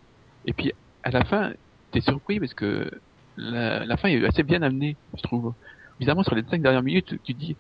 [0.47, 0.73] Et puis
[1.03, 1.53] à la fin,
[1.95, 2.91] t'es surpris parce que
[3.37, 5.55] la, la fin est assez bien amenée, je trouve.
[5.99, 7.57] Bizarrement, sur les cinq dernières minutes, tu dis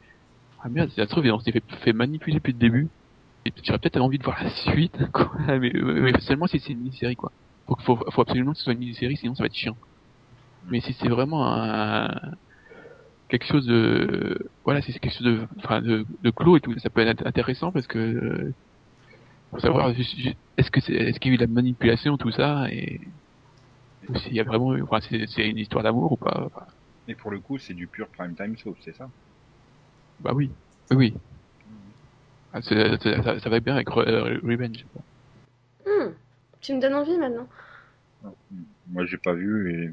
[0.62, 2.88] ah merde, ça se trouve, on s'est fait, fait manipuler depuis le début.
[3.44, 5.30] Et tu aurais peut-être envie de voir la suite, quoi.
[5.46, 7.32] Mais, mais seulement si c'est une mini-série, quoi.
[7.66, 9.76] Faut, faut, faut absolument que ce soit une mini-série, sinon ça va être chiant.
[10.70, 12.08] Mais si c'est vraiment un,
[13.28, 16.76] quelque chose de, voilà, si c'est quelque chose de, enfin, de, de clos et tout,
[16.78, 18.54] ça peut être intéressant parce que, euh,
[19.50, 22.68] pour savoir, est-ce que c'est, est-ce qu'il y a eu de la manipulation, tout ça,
[22.70, 23.00] et,
[24.08, 26.66] ou s'il y a vraiment, enfin, c'est, une histoire d'amour ou pas, enfin,
[27.08, 29.10] Et pour le coup, c'est du pur prime time soap, c'est ça?
[30.18, 30.50] Bah oui,
[30.92, 31.14] oui,
[31.66, 31.94] oui.
[32.52, 34.86] Ah, ça, ça va bien avec Re- euh, Revenge.
[35.86, 36.10] Hmm,
[36.60, 37.48] Tu me donnes envie maintenant.
[38.86, 39.90] Moi, j'ai pas vu et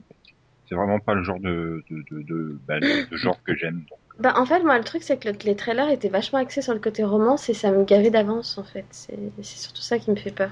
[0.68, 3.86] c'est vraiment pas le genre de de de, de, bah, de- genre que j'aime.
[3.90, 4.00] donc.
[4.20, 6.74] Bah, en fait, moi, le truc, c'est que le- les trailers étaient vachement axés sur
[6.74, 8.86] le côté romance et ça me gavait d'avance, en fait.
[8.92, 10.52] C'est surtout ça qui me fait peur.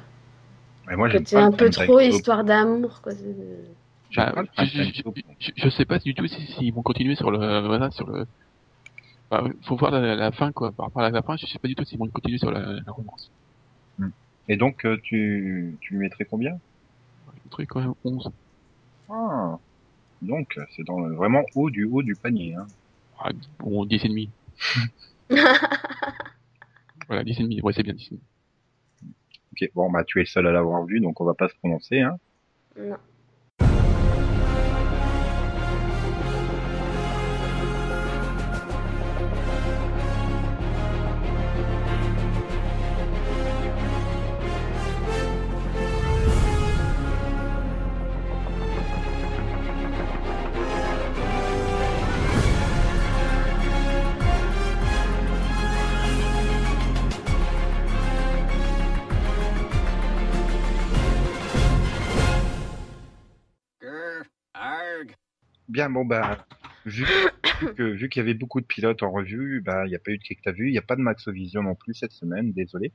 [0.88, 5.02] Mais moi, Le j'aime côté pas un peu trop histoire d'amour, Bah, je, je,
[5.40, 8.26] je, je sais pas du tout si s'ils vont continuer sur le voilà sur le
[9.30, 10.72] enfin, faut voir la, la fin quoi.
[10.72, 12.60] Par rapport à la fin je sais pas du tout s'ils vont continuer sur la,
[12.74, 13.30] la romance.
[14.48, 16.54] Et donc, euh, tu tu lui mettrais combien?
[17.46, 18.32] Le truc quand même 11
[19.10, 19.60] Ah,
[20.24, 22.56] donc c'est dans le vraiment haut du haut du panier.
[22.56, 22.66] Hein.
[23.20, 24.30] ah, bon 10 et demi.
[27.08, 27.62] Voilà 10 et demi.
[27.62, 28.22] Ouais c'est bien 10 et demi
[29.76, 32.02] Bon bah tu es seul à l'avoir vu, donc on va pas se prononcer.
[32.02, 32.18] Hein.
[65.70, 66.46] Bien, bon bah
[66.86, 67.06] vu
[67.78, 70.12] que vu qu'il y avait beaucoup de pilotes en revue, bah il y a pas
[70.12, 72.52] eu de que t'as vu, il y a pas de Maxovision non plus cette semaine,
[72.52, 72.92] désolé.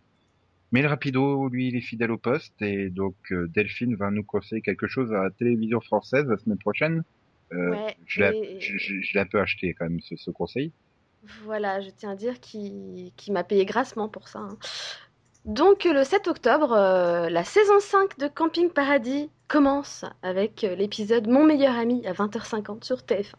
[0.72, 4.24] Mais le rapido, lui, il est fidèle au poste et donc euh, Delphine va nous
[4.24, 7.04] conseiller quelque chose à la télévision française la semaine prochaine.
[7.52, 10.72] Euh, Ouais, je l'ai et- un peu acheté quand même ce, ce conseil.
[11.44, 14.40] Voilà, je tiens à dire qu'il qu'il m'a payé grassement pour ça.
[14.40, 14.58] hein.
[15.44, 21.28] Donc, le 7 octobre, euh, la saison 5 de Camping Paradis commence avec euh, l'épisode
[21.28, 23.34] Mon meilleur ami à 20h50 sur TF1.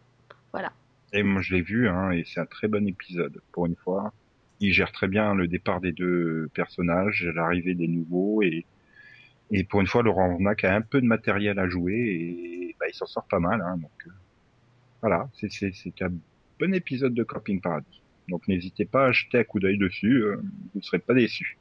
[1.12, 4.12] Et moi je l'ai vu hein, et c'est un très bon épisode pour une fois.
[4.60, 8.66] Il gère très bien le départ des deux personnages, l'arrivée des nouveaux et
[9.52, 12.86] et pour une fois Laurent Venac a un peu de matériel à jouer et bah,
[12.88, 14.10] il s'en sort pas mal hein, donc euh,
[15.00, 16.12] voilà c'est un
[16.58, 18.02] bon épisode de Camping Paradis.
[18.28, 20.42] Donc n'hésitez pas à jeter un coup d'œil dessus, vous
[20.74, 21.56] ne serez pas déçus.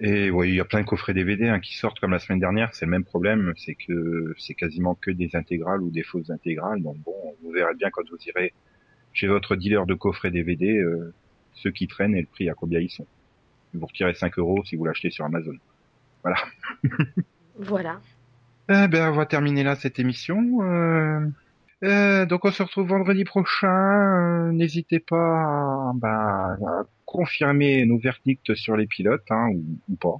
[0.00, 2.38] Et oui, il y a plein de coffrets DVD hein, qui sortent comme la semaine
[2.38, 2.72] dernière.
[2.72, 6.82] C'est le même problème, c'est que c'est quasiment que des intégrales ou des fausses intégrales.
[6.82, 8.52] Donc bon, vous verrez bien quand vous irez
[9.12, 11.12] chez votre dealer de coffrets DVD euh,
[11.54, 13.06] ceux qui traînent et le prix à combien ils sont.
[13.74, 15.56] Vous retirez 5 euros si vous l'achetez sur Amazon.
[17.60, 18.00] Voilà.
[18.70, 20.62] Eh ben, on va terminer là cette émission.
[20.62, 21.26] Euh,
[21.84, 24.48] euh, donc on se retrouve vendredi prochain.
[24.48, 29.96] Euh, N'hésitez pas à, bah, à confirmer nos verdicts sur les pilotes, hein, ou, ou
[29.96, 30.16] pas,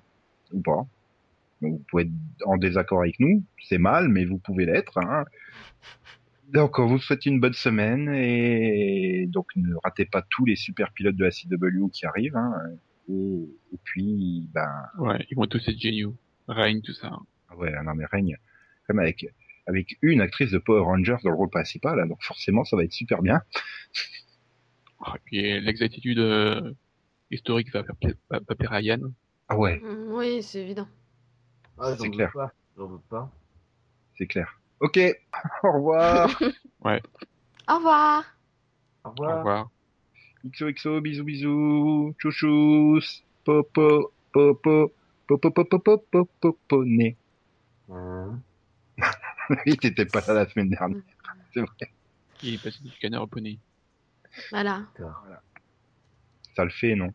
[0.52, 0.86] ou pas.
[1.60, 2.10] Donc, vous pouvez être
[2.46, 4.96] en désaccord avec nous, c'est mal, mais vous pouvez l'être.
[4.98, 5.24] Hein.
[6.52, 10.92] Donc on vous souhaite une bonne semaine et donc ne ratez pas tous les super
[10.92, 12.36] pilotes de la CW qui arrivent.
[12.36, 12.52] Hein.
[13.10, 13.12] et,
[13.72, 16.14] et puis, ben, Ouais, ils vont tous être géniaux.
[16.46, 17.10] Rain, tout ça.
[17.50, 18.36] ah ouais, non mais règne,
[18.86, 19.26] comme avec,
[19.68, 22.84] avec une actrice de Power Rangers dans le rôle principal, hein, donc forcément ça va
[22.84, 23.40] être super bien.
[25.00, 26.72] Ah, Et l'exactitude euh,
[27.30, 27.94] historique va faire,
[28.30, 28.96] va, va.
[29.48, 30.88] Ah ouais, Mm, Oui, c'est évident.
[31.78, 32.32] Ah, C'est clair.
[34.16, 34.60] c'est clair.
[34.80, 34.98] Ok,
[35.62, 36.30] au revoir.
[37.68, 38.24] Au revoir.
[39.04, 39.38] Au Au revoir.
[39.38, 39.70] revoir.
[40.44, 44.92] XOXO, bisous bisous, chouchous, popo, popo,
[45.26, 46.84] popo, popo, popo, popo.
[47.90, 48.40] Hein.
[49.66, 51.02] Oui, t'étais pas là la semaine dernière.
[52.42, 53.58] Il est passé du scanner au poney.
[54.50, 54.82] Voilà.
[56.54, 57.12] Ça le fait, non?